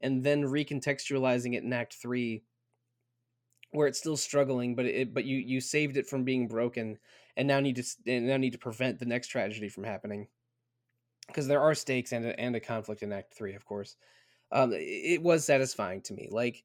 [0.00, 2.44] and then recontextualizing it in Act Three,
[3.70, 6.98] where it's still struggling, but it but you you saved it from being broken,
[7.36, 10.28] and now need to and now need to prevent the next tragedy from happening,
[11.26, 13.96] because there are stakes and a, and a conflict in Act Three, of course.
[14.52, 16.62] Um, it, was satisfying to me, like,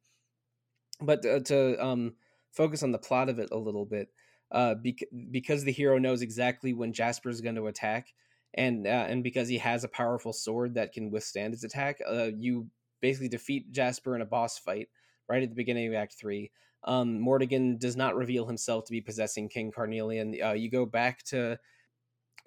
[1.01, 2.13] but uh, to um
[2.51, 4.09] focus on the plot of it a little bit
[4.51, 8.13] uh, bec- because the hero knows exactly when Jasper is going to attack,
[8.53, 12.29] and uh, and because he has a powerful sword that can withstand its attack, uh,
[12.37, 12.67] you
[13.01, 14.89] basically defeat Jasper in a boss fight
[15.27, 16.51] right at the beginning of Act Three.
[16.83, 20.35] Um, Mordegon does not reveal himself to be possessing King Carnelian.
[20.43, 21.59] Uh, you go back to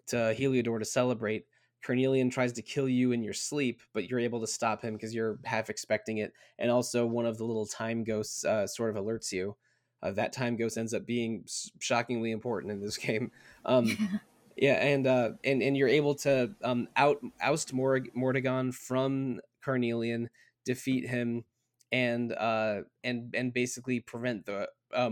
[0.09, 1.47] to Heliodor to celebrate.
[1.83, 5.15] Carnelian tries to kill you in your sleep, but you're able to stop him because
[5.15, 6.33] you're half expecting it.
[6.59, 9.57] And also, one of the little time ghosts uh, sort of alerts you
[10.05, 11.45] uh, that time ghost ends up being
[11.81, 13.33] shockingly important in this game.
[13.65, 14.21] Um,
[14.57, 20.31] yeah, and uh, and and you're able to um, out oust Mord- Mordegon from Carnelian,
[20.65, 21.45] defeat him,
[21.93, 25.11] and uh, and and basically prevent the uh,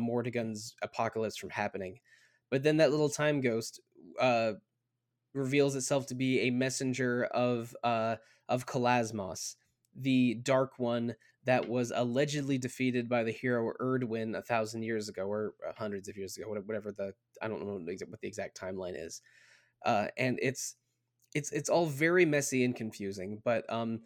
[0.83, 1.99] apocalypse from happening.
[2.51, 3.81] But then that little time ghost
[4.21, 4.53] uh,
[5.35, 8.17] reveals itself to be a messenger of uh,
[8.49, 9.57] of Calasmos,
[9.95, 15.25] the Dark One that was allegedly defeated by the hero Erdwin a thousand years ago
[15.25, 18.95] or uh, hundreds of years ago, whatever the I don't know what the exact timeline
[18.97, 19.21] is.
[19.85, 20.77] Uh, and it's
[21.35, 23.41] it's it's all very messy and confusing.
[23.45, 24.03] But um,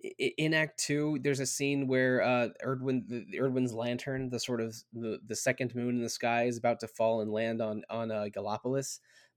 [0.00, 4.76] in Act Two, there's a scene where uh, Erdwin the, Erdwin's lantern, the sort of
[4.92, 8.10] the, the second moon in the sky, is about to fall and land on on
[8.10, 8.26] uh,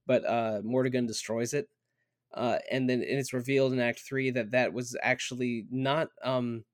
[0.06, 1.68] but uh, Mordegon destroys it.
[2.34, 6.64] Uh, and then and it's revealed in Act Three that that was actually not um,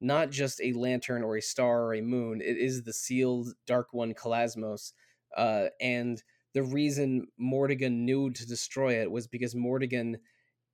[0.00, 2.40] not just a lantern or a star or a moon.
[2.40, 4.92] It is the sealed Dark One Calasmos.
[5.36, 6.22] Uh, and
[6.52, 10.16] the reason Mordegon knew to destroy it was because Mordegon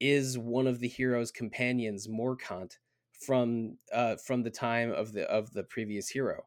[0.01, 2.79] is one of the hero's companions, Morcant,
[3.13, 6.45] from uh, from the time of the of the previous hero.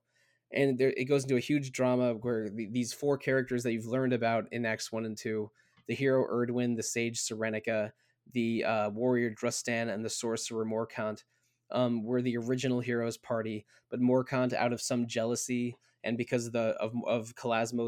[0.51, 3.87] And there, it goes into a huge drama where the, these four characters that you've
[3.87, 5.49] learned about in Acts one and two,
[5.87, 7.91] the hero Erdwin, the sage Serenica,
[8.33, 11.23] the uh, warrior Drustan, and the sorcerer Morcant,
[11.71, 16.53] um, were the original heroes party, but Morcant, out of some jealousy and because of
[16.53, 17.33] the of, of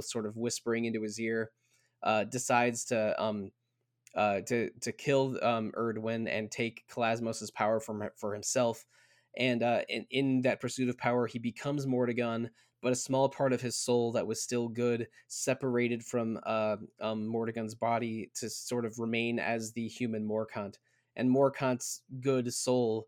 [0.04, 1.52] sort of whispering into his ear,
[2.04, 3.52] uh, decides to um,
[4.16, 8.86] uh, to to kill um, Erdwin and take Calasmos's power from for himself.
[9.38, 12.50] And uh, in, in that pursuit of power, he becomes Mordegon,
[12.82, 17.30] but a small part of his soul that was still good separated from uh, um,
[17.80, 20.78] body to sort of remain as the human Morcant.
[21.18, 23.08] And Morcant's good soul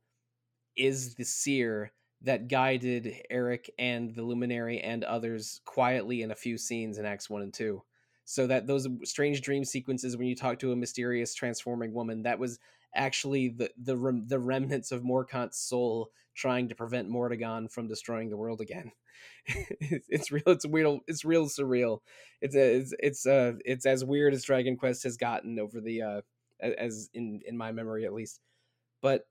[0.76, 1.92] is the seer
[2.22, 7.30] that guided Eric and the Luminary and others quietly in a few scenes in Acts
[7.30, 7.82] 1 and 2.
[8.30, 12.40] So that those strange dream sequences when you talk to a mysterious transforming woman, that
[12.40, 12.60] was
[12.94, 13.96] actually the the
[14.28, 18.92] the remnants of Morcant's soul trying to prevent Mordegon from destroying the world again.
[19.48, 20.44] it's real.
[20.48, 21.00] It's real.
[21.08, 22.00] It's real surreal.
[22.42, 26.02] It's a, it's it's uh it's as weird as Dragon Quest has gotten over the
[26.02, 26.22] uh
[26.60, 28.42] as in in my memory at least.
[29.02, 29.26] But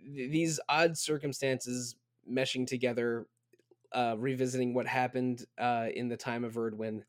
[0.00, 1.96] these odd circumstances
[2.30, 3.26] meshing together,
[3.92, 7.02] uh, revisiting what happened uh, in the time of Erdwin,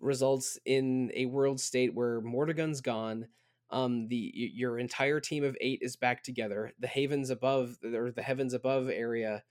[0.00, 3.28] results in a world state where Mordegon's gone.
[3.70, 6.72] Um, the your entire team of eight is back together.
[6.78, 9.42] The havens above, or the heavens above area,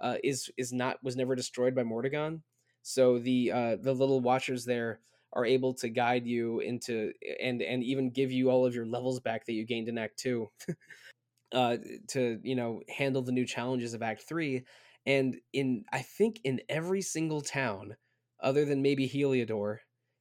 [0.00, 2.40] uh, is is not was never destroyed by Mordegon.
[2.82, 5.00] So the uh, the little watchers there
[5.32, 9.20] are able to guide you into and and even give you all of your levels
[9.20, 10.50] back that you gained in Act Two.
[11.52, 11.76] uh,
[12.08, 14.64] to you know handle the new challenges of Act Three,
[15.04, 17.96] and in I think in every single town,
[18.40, 19.78] other than maybe Heliodor,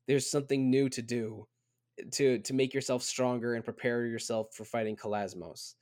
[0.07, 1.47] there's something new to do
[2.11, 5.75] to to make yourself stronger and prepare yourself for fighting Calasmos.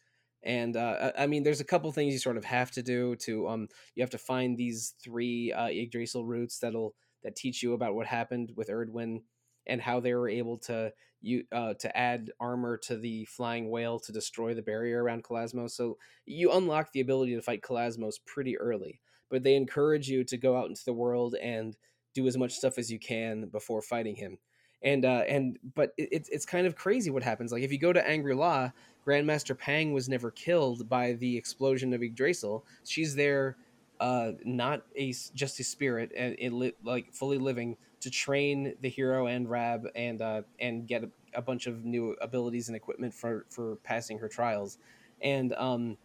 [0.45, 3.15] And uh, I mean, there's a couple things you sort of have to do.
[3.17, 6.93] To um, you have to find these three uh, Yggdrasil roots that'll
[7.23, 9.21] that teach you about what happened with Erdwin
[9.65, 13.99] and how they were able to you uh, to add armor to the flying whale
[14.01, 15.71] to destroy the barrier around Calasmos.
[15.71, 18.99] So you unlock the ability to fight Kalasmos pretty early,
[19.29, 21.77] but they encourage you to go out into the world and
[22.13, 24.37] do as much stuff as you can before fighting him.
[24.83, 27.51] and uh, and but it, it's it's kind of crazy what happens.
[27.51, 28.71] Like if you go to Angri-La,
[29.05, 32.65] Grandmaster Pang was never killed by the explosion of Yggdrasil.
[32.85, 33.57] She's there,
[33.99, 38.89] uh, not a just a spirit and it li- like fully living to train the
[38.89, 43.13] hero and Rab and uh, and get a, a bunch of new abilities and equipment
[43.13, 44.77] for for passing her trials,
[45.21, 45.97] and um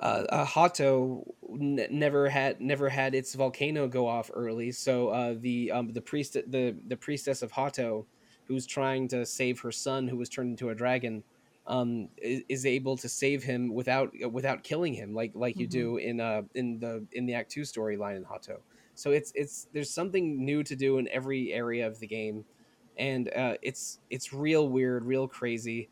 [0.00, 5.34] uh, uh, Hato n- never had never had its volcano go off early, so uh,
[5.38, 8.06] the um, the priest the the priestess of Hato,
[8.46, 11.24] who's trying to save her son who was turned into a dragon,
[11.66, 15.96] um, is, is able to save him without without killing him, like like you do
[15.96, 18.60] in uh in the in the Act Two storyline in Hato.
[18.94, 22.44] So it's it's there's something new to do in every area of the game,
[22.96, 25.88] and uh, it's it's real weird, real crazy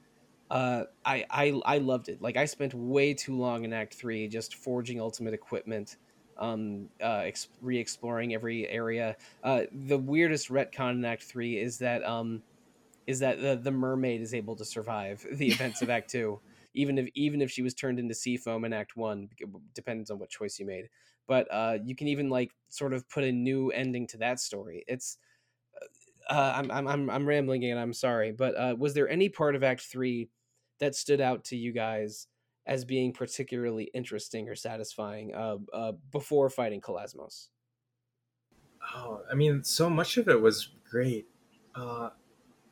[0.51, 2.23] uh, I, I I loved it.
[2.23, 5.97] Like I spent way too long in Act Three just forging ultimate equipment,
[6.37, 9.17] um, uh, ex- re-exploring every area.
[9.43, 12.43] Uh, the weirdest retcon in Act Three is that um,
[13.07, 16.41] is that the, the mermaid is able to survive the events of Act Two,
[16.75, 19.29] even if even if she was turned into sea foam in Act One.
[19.75, 20.89] Depends on what choice you made.
[21.27, 24.85] But uh, you can even like sort of put a new ending to that story.
[24.87, 25.19] It's
[26.29, 29.55] uh, I'm, I'm I'm I'm rambling and I'm sorry, but uh, was there any part
[29.55, 30.29] of Act Three
[30.81, 32.29] that stood out to you guys
[32.67, 37.49] as being particularly interesting or satisfying uh, uh, before fighting Calasmos?
[38.95, 41.29] Oh, I mean, so much of it was great.
[41.75, 42.11] Uh,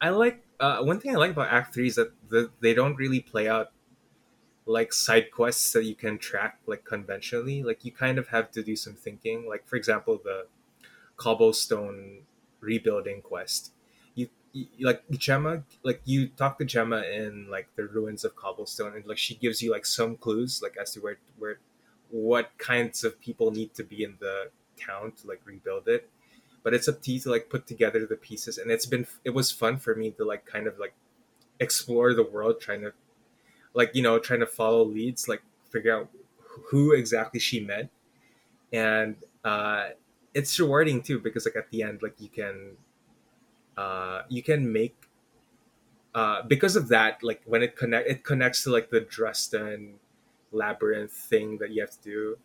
[0.00, 2.96] I like uh, one thing I like about Act Three is that the, they don't
[2.96, 3.72] really play out
[4.66, 7.62] like side quests that you can track like conventionally.
[7.62, 9.48] Like you kind of have to do some thinking.
[9.48, 10.48] Like for example, the
[11.16, 12.26] cobblestone
[12.61, 13.74] rebuilding quest
[14.80, 19.18] like Gemma, like you talk to Gemma in like the ruins of cobblestone, and like
[19.18, 21.59] she gives you like some clues, like as to where where
[22.11, 26.09] what kinds of people need to be in the town to like rebuild it.
[26.62, 29.30] But it's up to you to like put together the pieces, and it's been it
[29.30, 30.94] was fun for me to like kind of like
[31.61, 32.92] explore the world, trying to
[33.74, 36.09] like you know trying to follow leads, like figure out
[36.70, 37.88] who exactly she met,
[38.72, 39.88] and uh,
[40.32, 42.76] it's rewarding too because like at the end, like you can
[43.77, 45.09] uh, you can make
[46.14, 49.95] uh, because of that like when it connect it connects to like the Drustan
[50.53, 52.39] labyrinth thing that you have to do.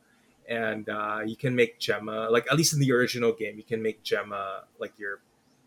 [0.48, 3.82] And uh, you can make Gemma like at least in the original game you can
[3.82, 5.20] make Gemma like your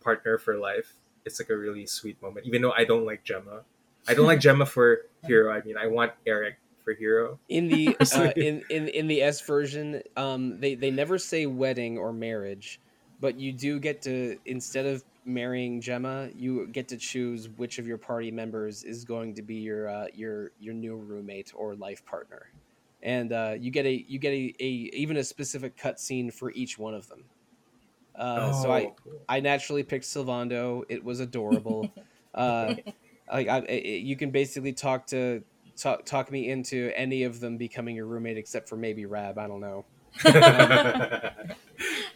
[0.03, 0.95] partner for life.
[1.25, 3.63] It's like a really sweet moment even though I don't like Gemma.
[4.09, 7.39] I don't like Gemma for hero I mean I want Eric for hero.
[7.49, 11.99] In the uh, in, in in the S version um they they never say wedding
[11.99, 12.81] or marriage
[13.21, 17.87] but you do get to instead of marrying Gemma, you get to choose which of
[17.87, 22.05] your party members is going to be your uh, your your new roommate or life
[22.05, 22.51] partner,
[23.03, 26.79] and uh, you get a you get a, a even a specific cutscene for each
[26.79, 27.25] one of them.
[28.15, 29.21] Uh, oh, so I cool.
[29.29, 30.85] I naturally picked Sylvando.
[30.89, 31.91] It was adorable.
[32.35, 32.75] uh,
[33.33, 35.43] like I, you can basically talk to
[35.77, 39.39] talk talk me into any of them becoming your roommate except for maybe Rab.
[39.39, 39.85] I don't know.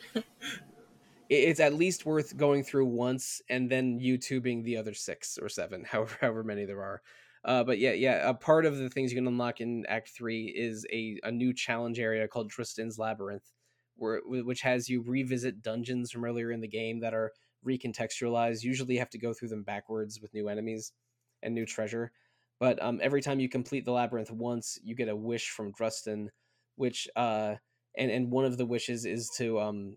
[1.29, 5.85] it's at least worth going through once and then YouTubing the other six or seven,
[5.91, 7.03] however however many there are.
[7.45, 10.47] Uh, but yeah, yeah, a part of the things you can unlock in Act Three
[10.47, 13.53] is a, a new challenge area called Drustan's Labyrinth,
[13.97, 17.33] where which has you revisit dungeons from earlier in the game that are
[17.65, 18.65] recontextualized.
[18.65, 20.93] Usually, you have to go through them backwards with new enemies
[21.43, 22.11] and new treasure.
[22.59, 26.29] But um, every time you complete the labyrinth once, you get a wish from Drustan,
[26.77, 27.57] which uh,
[27.97, 29.97] and and one of the wishes is to um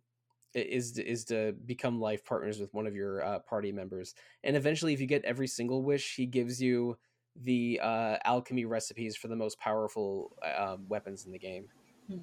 [0.53, 4.93] is is to become life partners with one of your uh, party members and eventually
[4.93, 6.97] if you get every single wish he gives you
[7.43, 11.65] the uh, alchemy recipes for the most powerful uh, weapons in the game.
[12.09, 12.17] Hmm.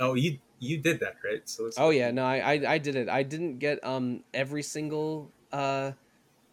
[0.00, 1.48] oh you you did that right?
[1.48, 3.08] So oh yeah no I, I, I did it.
[3.08, 5.92] I didn't get um every single uh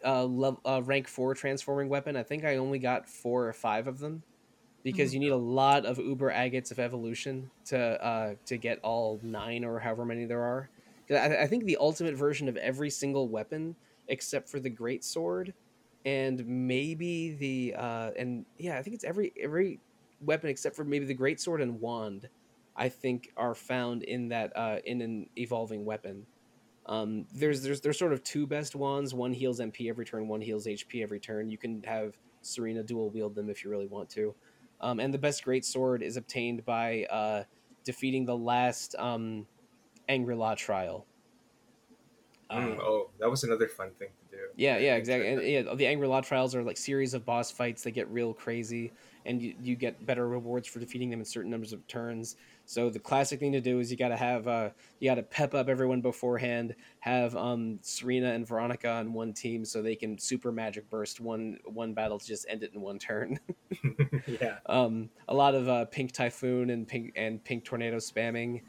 [0.03, 2.15] uh, level, uh rank 4 transforming weapon.
[2.15, 4.21] I think i only got four or five of them
[4.85, 9.19] because you need a lot of uber agates of evolution to uh, to get all
[9.23, 10.69] nine or however many there are.
[11.11, 13.75] I, I, think the ultimate version of every single weapon,
[14.07, 15.53] except for the great sword,
[16.05, 19.79] and maybe the uh, and yeah, I think it's every every
[20.21, 22.29] weapon except for maybe the great sword and wand.
[22.77, 26.25] I think are found in that uh, in an evolving weapon.
[26.87, 29.13] Um, there's there's there's sort of two best wands.
[29.13, 30.27] One heals MP every turn.
[30.27, 31.49] One heals HP every turn.
[31.49, 34.35] You can have Serena dual wield them if you really want to.
[34.81, 37.43] Um, and the best great sword is obtained by uh,
[37.85, 39.47] defeating the last um,
[40.09, 41.05] Angri-La trial.
[42.51, 44.43] Mm, oh, that was another fun thing to do.
[44.55, 45.29] Yeah, yeah, exactly.
[45.29, 48.93] And yeah, the Angri-La trials are like series of boss fights that get real crazy,
[49.25, 52.35] and you, you get better rewards for defeating them in certain numbers of turns.
[52.65, 55.23] So the classic thing to do is you got to have uh, you got to
[55.23, 56.75] pep up everyone beforehand.
[56.99, 61.57] Have um, Serena and Veronica on one team so they can super magic burst one
[61.65, 63.39] one battle to just end it in one turn.
[64.27, 64.57] yeah.
[64.67, 68.61] um, a lot of uh, pink typhoon and pink and pink tornado spamming.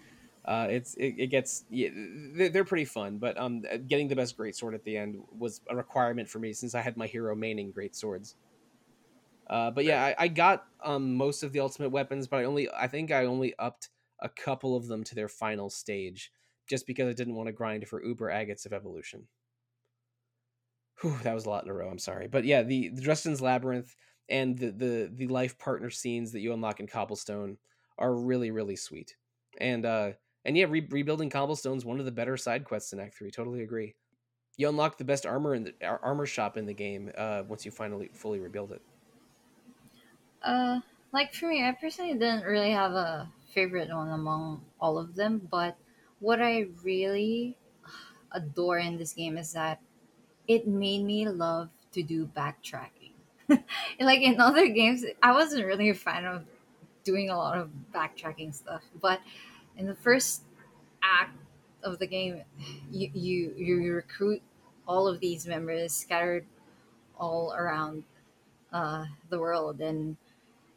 [0.46, 4.54] Uh, it's it, it gets yeah, they're, pretty fun, but um, getting the best great
[4.54, 7.74] sword at the end was a requirement for me since I had my hero maining
[7.74, 8.36] great swords.
[9.50, 12.68] Uh, but yeah, I, I got um most of the ultimate weapons, but I only
[12.70, 13.88] I think I only upped
[14.20, 16.30] a couple of them to their final stage,
[16.68, 19.26] just because I didn't want to grind for Uber agates of evolution.
[21.00, 21.88] Whew, that was a lot in a row.
[21.88, 23.96] I'm sorry, but yeah, the, the Drustan's labyrinth
[24.28, 27.58] and the, the the life partner scenes that you unlock in Cobblestone
[27.98, 29.16] are really really sweet,
[29.58, 30.12] and uh
[30.46, 33.30] and yeah, re- rebuilding Cobblestone's one of the better side quests in Act Three.
[33.30, 33.96] Totally agree.
[34.56, 37.72] You unlock the best armor in the armor shop in the game uh, once you
[37.72, 38.82] finally fully rebuild it.
[40.42, 40.80] Uh,
[41.12, 45.38] like for me, I personally didn't really have a favorite one among all of them,
[45.50, 45.76] but
[46.20, 47.56] what I really
[48.32, 49.80] adore in this game is that
[50.48, 53.12] it made me love to do backtracking.
[54.00, 56.46] like in other games, I wasn't really a fan of
[57.04, 59.20] doing a lot of backtracking stuff, but
[59.76, 60.42] in the first
[61.02, 61.36] act
[61.82, 62.42] of the game,
[62.90, 64.42] you you, you recruit
[64.86, 66.46] all of these members scattered
[67.18, 68.04] all around
[68.72, 70.16] uh, the world, and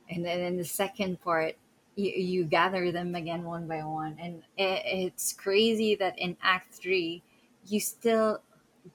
[0.10, 1.56] and then in the second part,
[1.96, 6.74] you, you gather them again one by one, and it, it's crazy that in Act
[6.76, 7.24] Three,
[7.68, 8.42] you still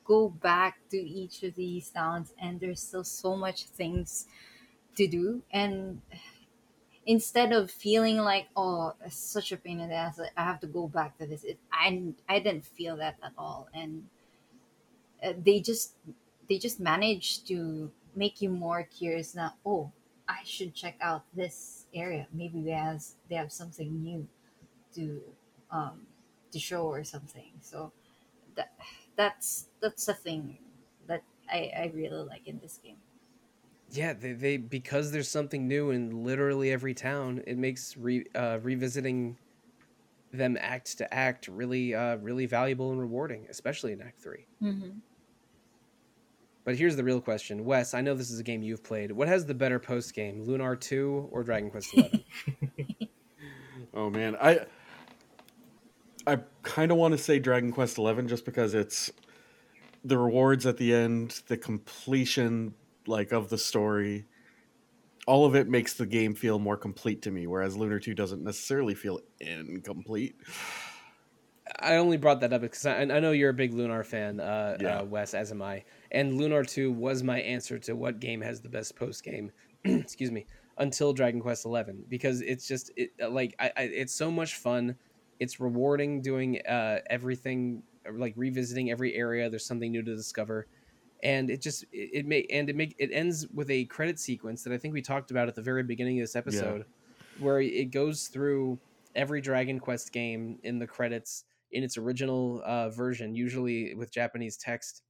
[0.04, 4.26] go back to each of these towns, and there's still so much things
[4.96, 6.00] to do, and
[7.06, 10.66] instead of feeling like oh it's such a pain in the ass i have to
[10.66, 13.68] go back to this it, I, I didn't feel that at all.
[13.74, 14.04] And
[15.22, 15.94] uh, they just
[16.48, 19.90] they just managed to make you more curious now oh
[20.28, 22.26] i should check out this area.
[22.32, 24.26] Maybe they has they have something new
[24.94, 25.22] to
[25.70, 26.06] um
[26.52, 27.52] to show or something.
[27.60, 27.92] So
[28.56, 28.72] that
[29.16, 30.58] that's that's the thing
[31.06, 32.96] that i i really like in this game
[33.96, 38.58] yeah they, they because there's something new in literally every town it makes re, uh,
[38.62, 39.36] revisiting
[40.32, 44.88] them act to act really uh, really valuable and rewarding especially in act 3 mm-hmm.
[46.64, 47.64] but here's the real question.
[47.64, 49.12] Wes i know this is a game you've played.
[49.12, 52.24] What has the better post game lunar 2 or dragon quest 11
[53.94, 54.36] oh man.
[54.40, 54.66] I
[56.26, 59.12] i kind of want to say dragon quest 11 just because it's
[60.04, 62.74] the rewards at the end the completion
[63.06, 64.26] like of the story
[65.26, 68.42] all of it makes the game feel more complete to me whereas lunar 2 doesn't
[68.42, 70.36] necessarily feel incomplete.
[71.80, 74.76] I only brought that up because i, I know you're a big lunar fan uh,
[74.76, 75.02] Yeah.
[75.02, 75.84] uh, wes as am i.
[76.10, 79.50] And lunar 2 was my answer to what game has the best post game
[79.84, 80.46] excuse me
[80.76, 84.56] until dragon quest 11 because it's just it, uh, like I, I, it's so much
[84.56, 84.98] fun.
[85.40, 89.48] It's rewarding doing uh, everything like revisiting every area.
[89.48, 90.68] There's something new to discover
[91.24, 94.62] and it just it, it may and it make it ends with a credit sequence
[94.62, 96.84] that I think we talked about at the very beginning of this episode,
[97.38, 98.78] where it goes through
[99.16, 104.56] every Dragon Quest game in the credits in its original uh, version, usually with Japanese
[104.56, 105.02] text.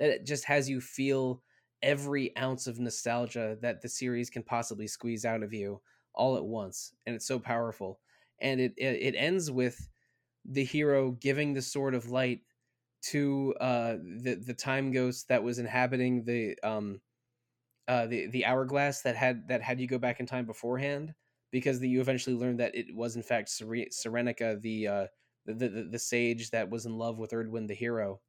[0.00, 1.42] That it just has you feel
[1.82, 5.80] every ounce of nostalgia that the series can possibly squeeze out of you
[6.14, 8.00] all at once, and it's so powerful.
[8.40, 9.88] And it it, it ends with
[10.44, 12.40] the hero giving the sword of light
[13.02, 17.00] to uh the the time ghost that was inhabiting the um
[17.88, 21.14] uh the the hourglass that had that had you go back in time beforehand
[21.50, 25.06] because the, you eventually learned that it was in fact Sere- Serenica the uh
[25.46, 28.20] the, the the sage that was in love with Erdwin the hero.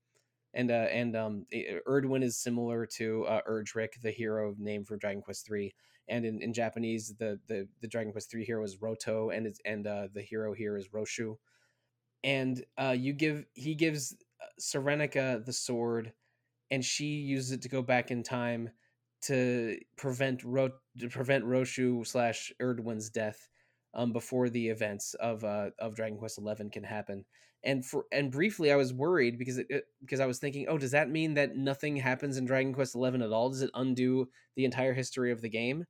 [0.54, 1.46] And uh and um
[1.88, 5.74] Erdwin is similar to uh Erdrick the hero name for Dragon Quest 3
[6.10, 9.60] and in, in Japanese the, the the Dragon Quest 3 hero is Roto and it's
[9.66, 11.38] and uh the hero here is Roshu.
[12.24, 14.16] And uh you give he gives
[14.60, 16.14] Serenica the sword,
[16.70, 18.70] and she uses it to go back in time
[19.24, 23.48] to prevent Ro- to prevent Roshu slash Erdwin's death
[23.94, 27.26] um, before the events of uh, of Dragon Quest Eleven can happen.
[27.64, 30.78] And for and briefly, I was worried because it, it- because I was thinking, oh,
[30.78, 33.50] does that mean that nothing happens in Dragon Quest Eleven at all?
[33.50, 35.86] Does it undo the entire history of the game?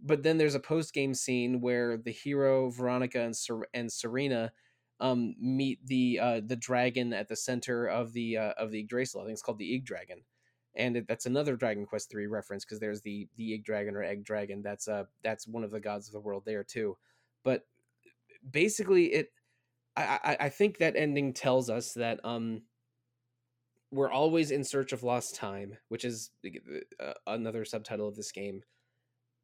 [0.00, 4.52] But then there's a post game scene where the hero Veronica and Ser- and Serena
[5.00, 9.20] um, meet the uh, the dragon at the center of the uh, of the Yggdrasil.
[9.20, 10.22] I think it's called the Ig Dragon,
[10.74, 14.02] and it, that's another Dragon Quest three reference because there's the the Ig Dragon or
[14.02, 14.62] Egg Dragon.
[14.62, 16.96] That's uh that's one of the gods of the world there too.
[17.42, 17.62] But
[18.48, 19.32] basically, it
[19.96, 22.62] I I, I think that ending tells us that um
[23.90, 26.30] we're always in search of lost time, which is
[27.00, 28.62] uh, another subtitle of this game,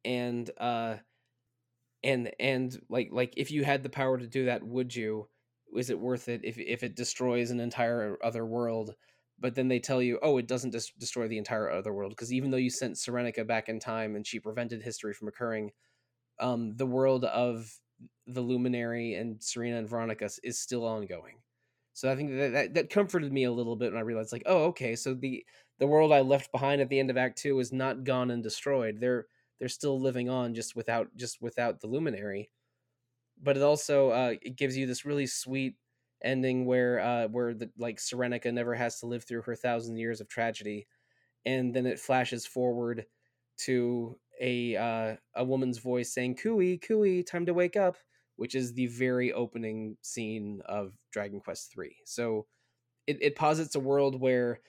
[0.05, 0.95] and uh
[2.03, 5.27] and and like like if you had the power to do that would you
[5.75, 8.95] is it worth it if if it destroys an entire other world?
[9.39, 12.11] But then they tell you oh it doesn't dis- destroy the entire other world.
[12.11, 15.71] Because even though you sent Serenica back in time and she prevented history from occurring
[16.39, 17.71] um the world of
[18.27, 21.35] the luminary and Serena and Veronica is still ongoing.
[21.93, 24.43] So I think that, that that comforted me a little bit when I realized like
[24.45, 25.45] oh okay so the
[25.79, 28.43] the world I left behind at the end of act 2 is not gone and
[28.43, 28.99] destroyed.
[28.99, 29.25] They're
[29.59, 32.49] they're still living on just without just without the luminary
[33.41, 35.75] but it also uh, it gives you this really sweet
[36.23, 40.21] ending where uh, where the like Serenica never has to live through her thousand years
[40.21, 40.87] of tragedy,
[41.45, 43.05] and then it flashes forward
[43.59, 47.97] to a uh, a woman's voice saying "Cooey, cooey, time to wake up,"
[48.35, 51.97] which is the very opening scene of Dragon Quest three.
[52.05, 52.47] So
[53.07, 54.61] it, it posits a world where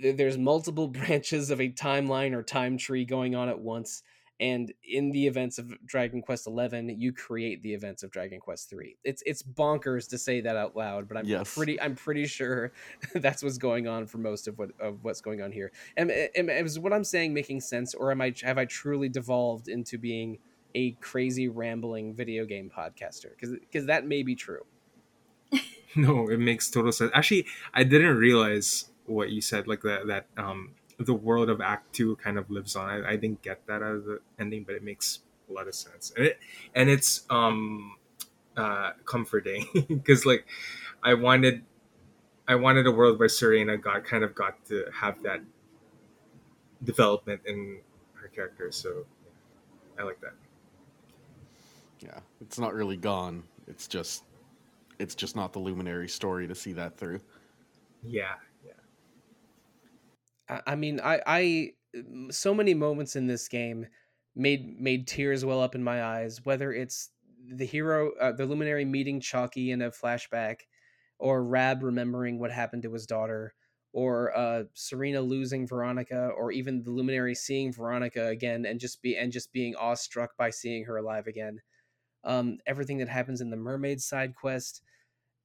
[0.00, 4.02] there's multiple branches of a timeline or time tree going on at once
[4.40, 8.68] and in the events of Dragon Quest 11 you create the events of Dragon Quest
[8.70, 11.54] 3 it's it's bonkers to say that out loud but I'm Yes.
[11.54, 12.72] pretty I'm pretty sure
[13.14, 16.48] that's what's going on for most of what of what's going on here am, am,
[16.50, 20.38] is what I'm saying making sense or am I have I truly devolved into being
[20.74, 24.66] a crazy rambling video game podcaster because because that may be true
[25.96, 27.10] No, it makes total sense.
[27.14, 31.94] Actually, I didn't realize what you said, like that that um the world of Act
[31.94, 32.88] Two kind of lives on.
[32.88, 35.74] I, I didn't get that out of the ending, but it makes a lot of
[35.74, 36.38] sense, and it
[36.74, 37.96] and it's um
[38.56, 40.46] uh comforting because like
[41.02, 41.62] I wanted
[42.48, 45.40] I wanted a world where Serena got kind of got to have that
[46.82, 47.78] development in
[48.14, 49.04] her character, so
[49.98, 50.34] I like that.
[52.00, 53.42] Yeah, it's not really gone.
[53.66, 54.22] It's just
[54.98, 57.20] it's just not the luminary story to see that through.
[58.02, 58.34] Yeah, yeah.
[60.48, 61.72] I- mean, I I,
[62.30, 63.86] so many moments in this game
[64.34, 66.44] made made tears well up in my eyes.
[66.44, 67.10] Whether it's
[67.48, 70.62] the hero, uh, the luminary meeting Chalky in a flashback,
[71.18, 73.54] or Rab remembering what happened to his daughter,
[73.92, 79.16] or uh, Serena losing Veronica, or even the luminary seeing Veronica again and just be
[79.16, 81.60] and just being awestruck by seeing her alive again.
[82.24, 84.82] Um, everything that happens in the mermaid side quest,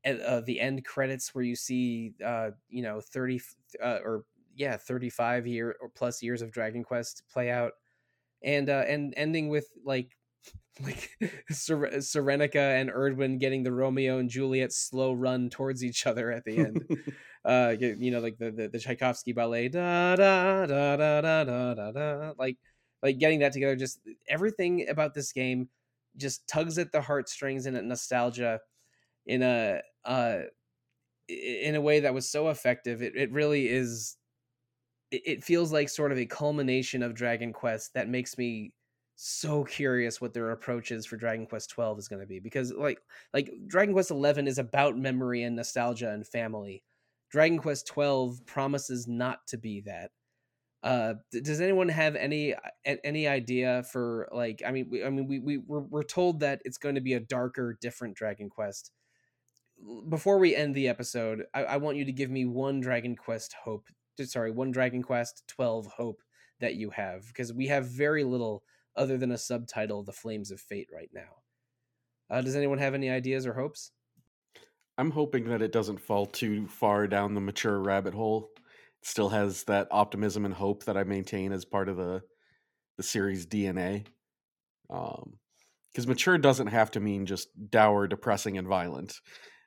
[0.04, 3.40] and uh, the end credits where you see, uh, you know, thirty
[3.84, 4.26] uh, or
[4.56, 7.74] yeah 35 year or plus years of dragon quest play out
[8.44, 10.18] and uh and ending with like
[10.82, 11.10] like
[11.52, 16.46] Ser- Serenica and Erdwin getting the Romeo and Juliet slow run towards each other at
[16.46, 16.88] the end.
[17.46, 21.92] uh, you know, like the, the, the Tchaikovsky ballet, da da da da da da
[21.92, 22.58] da, like
[23.04, 23.76] like getting that together.
[23.76, 25.70] Just everything about this game
[26.18, 28.60] just tugs at the heartstrings and at nostalgia
[29.26, 30.40] in a uh
[31.30, 33.02] in a way that was so effective.
[33.02, 34.18] It it really is
[35.12, 38.74] it, feels like sort of a culmination of Dragon Quest that makes me
[39.16, 42.74] so curious what their approach is for Dragon Quest 12 is going to be because
[42.74, 43.00] like
[43.34, 46.84] like Dragon Quest 11 is about memory and nostalgia and family.
[47.30, 50.12] Dragon Quest 12 promises not to be that.
[50.84, 52.56] Uh, does anyone have any
[52.86, 54.64] any idea for like?
[54.66, 57.14] I mean, we, I mean, we we we're, we're told that it's going to be
[57.14, 58.92] a darker, different Dragon Quest.
[60.10, 63.54] Before we end the episode, I, I want you to give me one Dragon Quest
[63.64, 63.86] hope.
[64.30, 66.22] Sorry, one Dragon Quest 12 hope
[66.60, 68.64] that you have because we have very little
[68.96, 71.44] other than a subtitle, "The Flames of Fate," right now.
[72.30, 73.94] Uh, does anyone have any ideas or hopes?
[74.98, 78.52] I'm hoping that it doesn't fall too far down the mature rabbit hole.
[78.58, 82.24] It still has that optimism and hope that I maintain as part of the
[82.98, 84.06] the series DNA.
[84.90, 85.40] Um,
[85.92, 89.20] because mature doesn't have to mean just dour, depressing, and violent.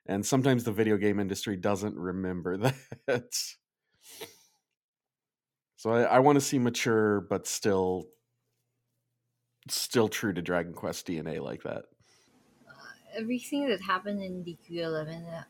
[0.07, 2.57] And sometimes the video game industry doesn't remember
[3.07, 3.33] that.
[5.85, 8.07] So I, I want to see mature, but still,
[9.69, 11.85] still true to Dragon Quest DNA like that.
[13.13, 15.43] everything that happened in DQ11, uh,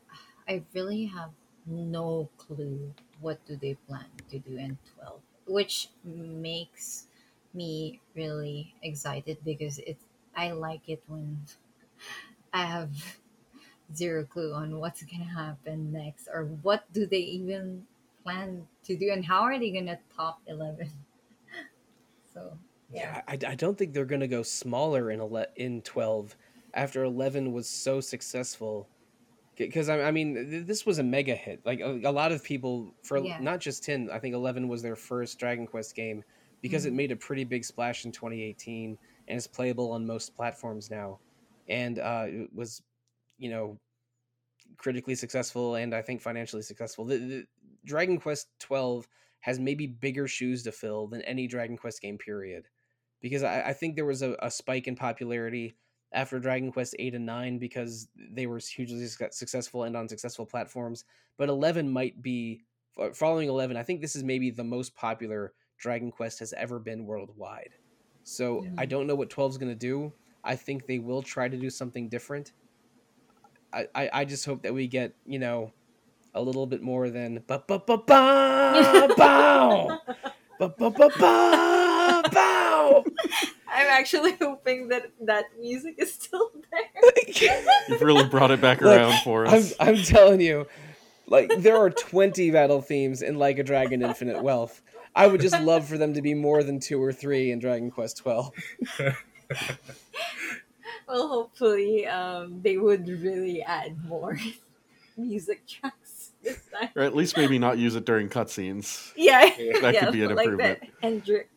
[0.48, 1.32] I really have
[1.66, 7.08] no clue what do they plan to do in 12, which makes
[7.52, 9.96] me really excited because it
[10.36, 11.46] I like it when
[12.52, 13.18] I have
[13.94, 17.86] zero clue on what's gonna happen next or what do they even
[18.26, 20.90] plan to do and how are they gonna top 11.
[22.34, 22.58] So
[22.90, 26.36] Yeah, I, I don't think they're going to go smaller in ele- in 12
[26.74, 28.88] after 11 was so successful.
[29.56, 31.64] Because I, I mean, th- this was a mega hit.
[31.64, 33.38] Like a, a lot of people, for Yeah.
[33.40, 36.24] not just 10, I think 11 was their first Dragon Quest game
[36.62, 36.96] because it Mhm.
[36.96, 38.98] made a pretty big splash in 2018
[39.28, 41.20] and is playable on most platforms now.
[41.68, 42.82] And uh, it was,
[43.38, 43.80] you know,
[44.78, 47.04] critically successful and I think financially successful.
[47.04, 47.46] The, the
[47.86, 49.08] Dragon Quest 12
[49.40, 52.68] has maybe bigger shoes to fill than any Dragon Quest game period.
[53.22, 55.76] because I, I think there was a, a spike in popularity
[56.12, 61.04] after Dragon Quest 8 and 9 because they were hugely successful and on successful platforms.
[61.36, 62.64] But 11 might be
[62.98, 63.76] uh, following 11.
[63.76, 67.70] I think this is maybe the most popular Dragon Quest has ever been worldwide.
[68.24, 68.70] So Yeah.
[68.78, 70.12] I don't know what 12 is going to do.
[70.44, 72.52] I think they will try to do something different.
[73.72, 75.72] I, I, I just hope that we get, you know,
[76.36, 79.98] a little bit more than ba ba ba ba bow
[80.58, 83.04] ba ba ba ba bow.
[83.68, 87.62] I'm actually hoping that that music is still there.
[87.88, 89.74] You've really brought it back Look, around for I'm us.
[89.80, 90.66] I'm telling you,
[91.26, 94.82] like there are 20 battle themes in Like a Dragon Infinite Wealth.
[95.14, 97.90] I would just love for them to be more than two or three in Dragon
[97.90, 98.50] Quest 12.
[101.08, 104.38] well, hopefully, um, they would really add more
[105.16, 106.05] music tracks
[106.46, 106.88] this time.
[106.96, 109.12] or at least maybe not use it during cutscenes.
[109.16, 109.80] Yeah, Yeah.
[109.80, 110.80] That yeah, could be an like improvement.
[110.80, 111.50] that Hendrik.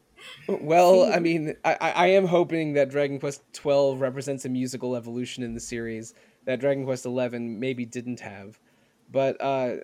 [0.47, 4.95] Well, I mean, I, I I am hoping that Dragon Quest 12 represents a musical
[4.95, 6.13] evolution in the series
[6.45, 8.59] that Dragon Quest 11 maybe didn't have.
[9.11, 9.77] But uh,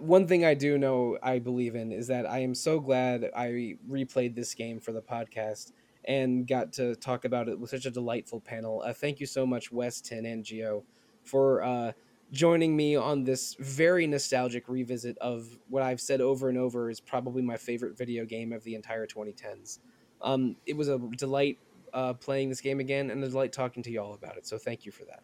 [0.00, 3.76] one thing I do know I believe in is that I am so glad I
[3.88, 5.72] replayed this game for the podcast
[6.04, 8.82] and got to talk about it with such a delightful panel.
[8.84, 10.82] Uh, thank you so much, Wes, Tin, and Gio,
[11.22, 11.92] for uh,
[12.34, 17.00] joining me on this very nostalgic revisit of what I've said over and over is
[17.00, 19.78] probably my favorite video game of the entire 2010s.
[20.20, 21.58] Um, it was a delight
[21.92, 24.46] uh, playing this game again and a delight talking to y'all about it.
[24.46, 25.22] So thank you for that.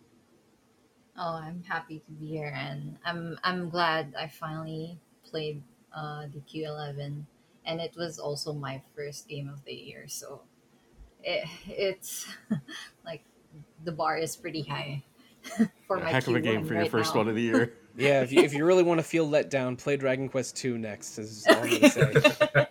[1.19, 5.63] Oh, I'm happy to be here, and I'm I'm glad I finally played
[5.95, 7.25] uh, DQ11,
[7.67, 10.05] and it was also my first game of the year.
[10.07, 10.43] So
[11.23, 12.27] it, it's
[13.05, 13.25] like
[13.85, 15.03] the bar is pretty high
[15.87, 17.21] for A my heck of a game Q1 for your right first now.
[17.21, 17.75] one of the year.
[17.97, 20.79] Yeah, if you, if you really want to feel let down, play Dragon Quest 2
[20.79, 21.19] next.
[21.19, 22.13] Is all I'm gonna say.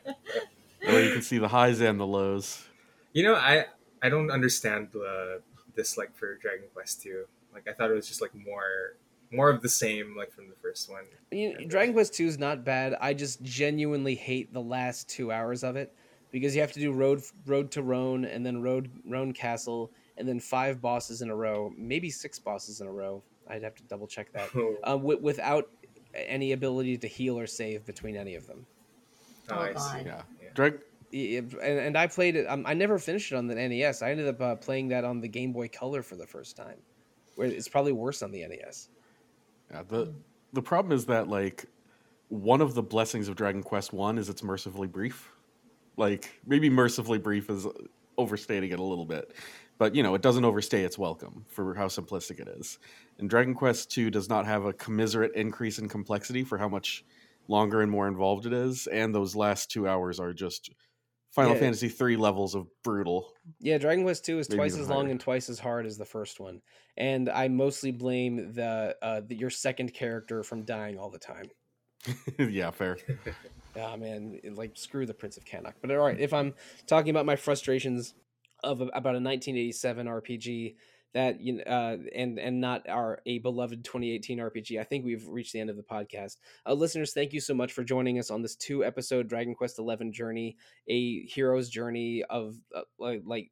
[0.86, 2.64] Where you can see the highs and the lows.
[3.14, 3.66] You know, I
[4.02, 5.41] I don't understand the
[5.76, 7.26] dislike for Dragon Quest 2.
[7.54, 8.96] Like I thought it was just like more
[9.32, 11.04] more of the same like from the first one.
[11.32, 12.96] You know, Dragon Quest 2 is not bad.
[13.00, 15.94] I just genuinely hate the last two hours of it
[16.32, 20.28] because you have to do road road to Rhone and then road Rhone Castle and
[20.28, 23.24] then five bosses in a row, maybe six bosses in a row.
[23.48, 24.50] I'd have to double check that.
[24.56, 25.70] oh, Uh, wi- without
[26.14, 28.66] any ability to heal or save between any of them.
[29.50, 29.80] Oh, I God.
[29.80, 30.06] see.
[30.06, 30.22] Yeah.
[30.44, 30.50] Yeah.
[30.54, 30.80] Drag
[31.12, 32.46] Yeah, and, and I played it.
[32.48, 34.02] Um, I never finished it on the NES.
[34.04, 36.78] I ended up uh, playing that on the Game Boy Color for the first time,
[37.36, 38.90] where it's probably worse on the NES.
[39.72, 40.14] Yeah, the
[40.54, 41.66] the problem is that like
[42.28, 45.32] one of the blessings of Dragon Quest One is it's mercifully brief.
[45.98, 47.66] Like maybe mercifully brief is
[48.18, 49.34] overstating it a little bit,
[49.80, 52.78] but you know it doesn't overstay its welcome for how simplistic it is.
[53.18, 57.04] And Dragon Quest Two does not have a commiserate increase in complexity for how much
[57.48, 60.70] longer and more involved it is, and those last two hours are just
[61.32, 61.60] Final Yeah.
[61.60, 63.34] Fantasy three levels of brutal.
[63.60, 66.06] Yeah, Dragon Quest Two is Maybe twice as long and twice as hard as the
[66.06, 66.62] first one,
[66.98, 71.46] and I mostly blame the, uh, the your second character from dying all the time.
[72.38, 72.98] yeah, fair.
[73.80, 75.76] Ah man, like screw the Prince of Cannock.
[75.80, 76.56] But all right, if I'm
[76.88, 78.16] talking about my frustrations
[78.64, 80.76] of about a 1987 RPG
[81.14, 85.27] that you know, uh, and and not our a beloved 2018 RPG, I think we've
[85.27, 86.38] reached the end of the podcast.
[86.65, 89.80] Uh, listeners, thank you so much for joining us on this two episode Dragon Quest
[89.80, 90.57] 11 journey,
[90.88, 93.52] a hero's journey of uh, like like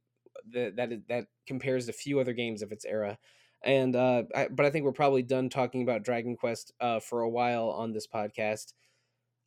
[0.49, 3.17] the, that compares to few other games of its era.
[3.63, 7.21] And uh, I, but I think we're probably done talking about Dragon Quest uh, for
[7.21, 8.73] a while on this podcast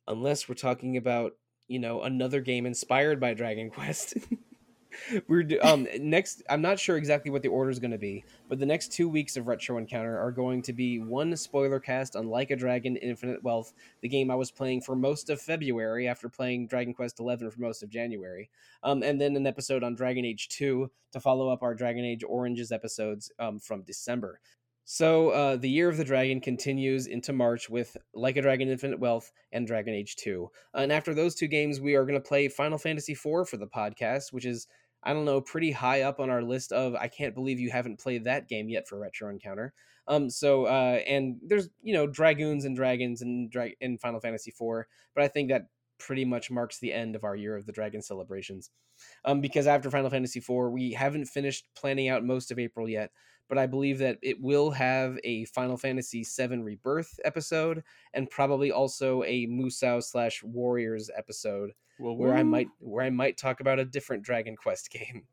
[0.07, 1.33] unless we're talking about
[1.67, 4.15] you know another game inspired by Dragon Quest.
[5.27, 6.43] we're um next.
[6.49, 9.09] I'm not sure exactly what the order is going to be, but the next two
[9.09, 12.95] weeks of Retro Encounter are going to be one spoiler cast on Like a Dragon:
[12.97, 17.17] Infinite Wealth, the game I was playing for most of February after playing Dragon Quest
[17.17, 18.49] XI for most of January,
[18.83, 22.23] um, and then an episode on Dragon Age 2 to follow up our Dragon Age
[22.27, 24.39] Origins episodes um, from December.
[24.83, 28.99] So uh, the Year of the Dragon continues into March with Like a Dragon: Infinite
[28.99, 30.49] Wealth and Dragon Age 2.
[30.73, 33.67] And after those two games, we are going to play Final Fantasy IV for the
[33.67, 34.67] podcast, which is
[35.03, 37.99] I don't know pretty high up on our list of I can't believe you haven't
[37.99, 39.73] played that game yet for Retro Encounter.
[40.07, 44.51] Um, so uh, and there's you know dragoons and dragons and dra- in Final Fantasy
[44.51, 44.85] IV,
[45.15, 45.67] but I think that
[45.99, 48.71] pretty much marks the end of our Year of the Dragon celebrations.
[49.25, 53.11] Um, because after Final Fantasy IV, we haven't finished planning out most of April yet
[53.49, 58.71] but I believe that it will have a Final Fantasy VII Rebirth episode and probably
[58.71, 63.79] also a Musou slash Warriors episode Well, where I might where I might talk about
[63.79, 65.23] a different Dragon Quest game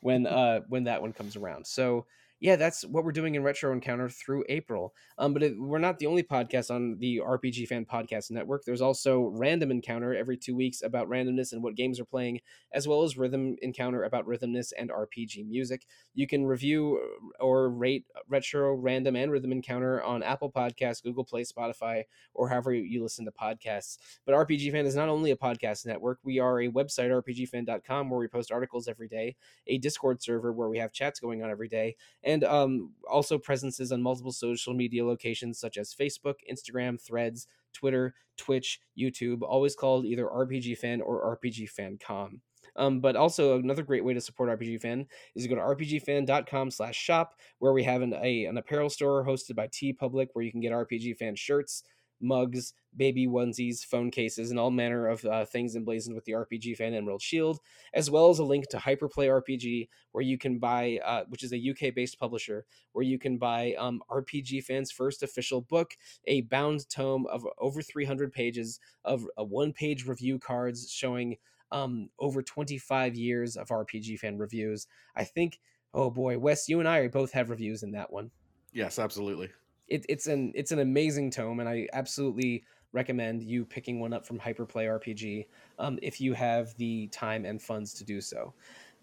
[0.00, 1.66] when uh when that one comes around.
[1.66, 2.06] So
[2.42, 4.92] yeah, that's what we're doing in Retro Encounter through April.
[5.16, 8.64] Um, but it, we're not the only podcast on the RPG Fan Podcast Network.
[8.64, 12.40] There's also Random Encounter every two weeks about randomness and what games are playing,
[12.72, 15.86] as well as Rhythm Encounter about rhythmness and RPG music.
[16.14, 16.98] You can review
[17.40, 22.02] uh, or rate Retro, Random, and Rhythm Encounter on Apple Podcasts, Google Play, Spotify,
[22.34, 23.98] or however you listen to podcasts.
[24.26, 28.18] But RPG Fan is not only a podcast network, we are a website, rpgfan.com, where
[28.18, 29.36] we post articles every day,
[29.68, 31.94] a Discord server where we have chats going on every day,
[32.32, 38.14] and um, also presences on multiple social media locations such as Facebook, Instagram, Threads, Twitter,
[38.38, 42.40] Twitch, YouTube, always called either RPG Fan or RPG Fancom.
[42.74, 46.70] Um, but also another great way to support RPG Fan is to go to rpgfan.com
[46.70, 50.50] slash shop, where we have an, a, an apparel store hosted by TeePublic, where you
[50.50, 51.82] can get RPG Fan shirts,
[52.22, 56.76] mugs, baby onesies, phone cases, and all manner of uh, things emblazoned with the RPG
[56.76, 57.58] fan Emerald Shield,
[57.92, 61.52] as well as a link to Hyperplay RPG, where you can buy, uh, which is
[61.52, 65.94] a UK based publisher, where you can buy um, RPG Fan's first official book,
[66.26, 71.36] a bound tome of over 300 pages of uh, one page review cards showing
[71.70, 74.86] um, over 25 years of RPG Fan reviews.
[75.16, 75.58] I think,
[75.94, 78.30] oh boy, Wes, you and I both have reviews in that one
[78.72, 79.50] Yes, absolutely.
[79.92, 84.26] It, it's an it's an amazing tome, and I absolutely recommend you picking one up
[84.26, 85.46] from Hyperplay RPG
[85.78, 88.54] um, if you have the time and funds to do so.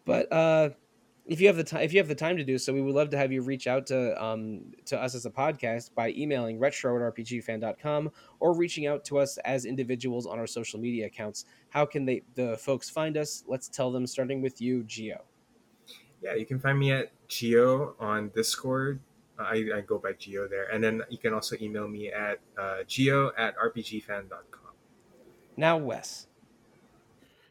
[0.06, 0.70] But uh,
[1.28, 2.95] if you have the time, if you have the time to do so, we would
[2.95, 6.57] love to have you reach out to um, to us as a podcast by emailing
[6.57, 8.10] retro at rpgfan.com
[8.40, 11.45] or reaching out to us as individuals on our social media accounts.
[11.70, 13.44] How can they the folks find us?
[13.48, 15.20] Let's tell them, starting with you, Gio.
[16.22, 18.99] Yeah, you can find me at Gio on Discord.
[19.44, 20.70] I, I go by Gio there.
[20.72, 24.74] And then you can also email me at uh, gio at rpgfan.com.
[25.57, 26.28] Now, Wes.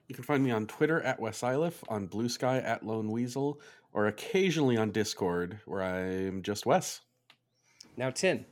[0.06, 3.60] You can find me on Twitter at Wes Iliff, on Blue Sky at Lone Weasel,
[3.92, 7.02] or occasionally on Discord, where I'm just Wes.
[7.96, 8.46] Now, Tin.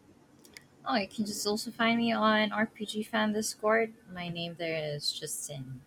[0.86, 3.92] Oh, you can just also find me on RPG Fan Discord.
[4.14, 5.80] My name there is Justin.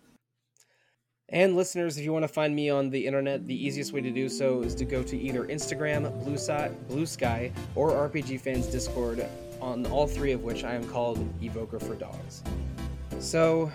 [1.32, 4.10] And listeners, if you want to find me on the internet, the easiest way to
[4.10, 8.66] do so is to go to either Instagram, Blue, si- Blue Sky, or RPG Fans
[8.66, 9.24] Discord,
[9.60, 12.42] on all three of which I am called Evoker for Dogs.
[13.20, 13.70] So,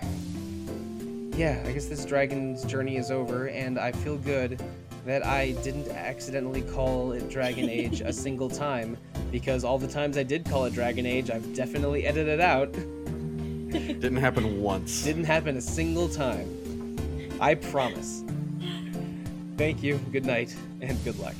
[1.34, 4.60] yeah, I guess this dragon's journey is over, and I feel good
[5.06, 8.98] that I didn't accidentally call it Dragon Age a single time,
[9.32, 12.70] because all the times I did call it Dragon Age, I've definitely edited out.
[12.72, 15.04] Didn't happen once.
[15.04, 16.55] Didn't happen a single time.
[17.40, 18.24] I promise.
[19.56, 19.98] Thank you.
[20.12, 21.34] Good night and good luck.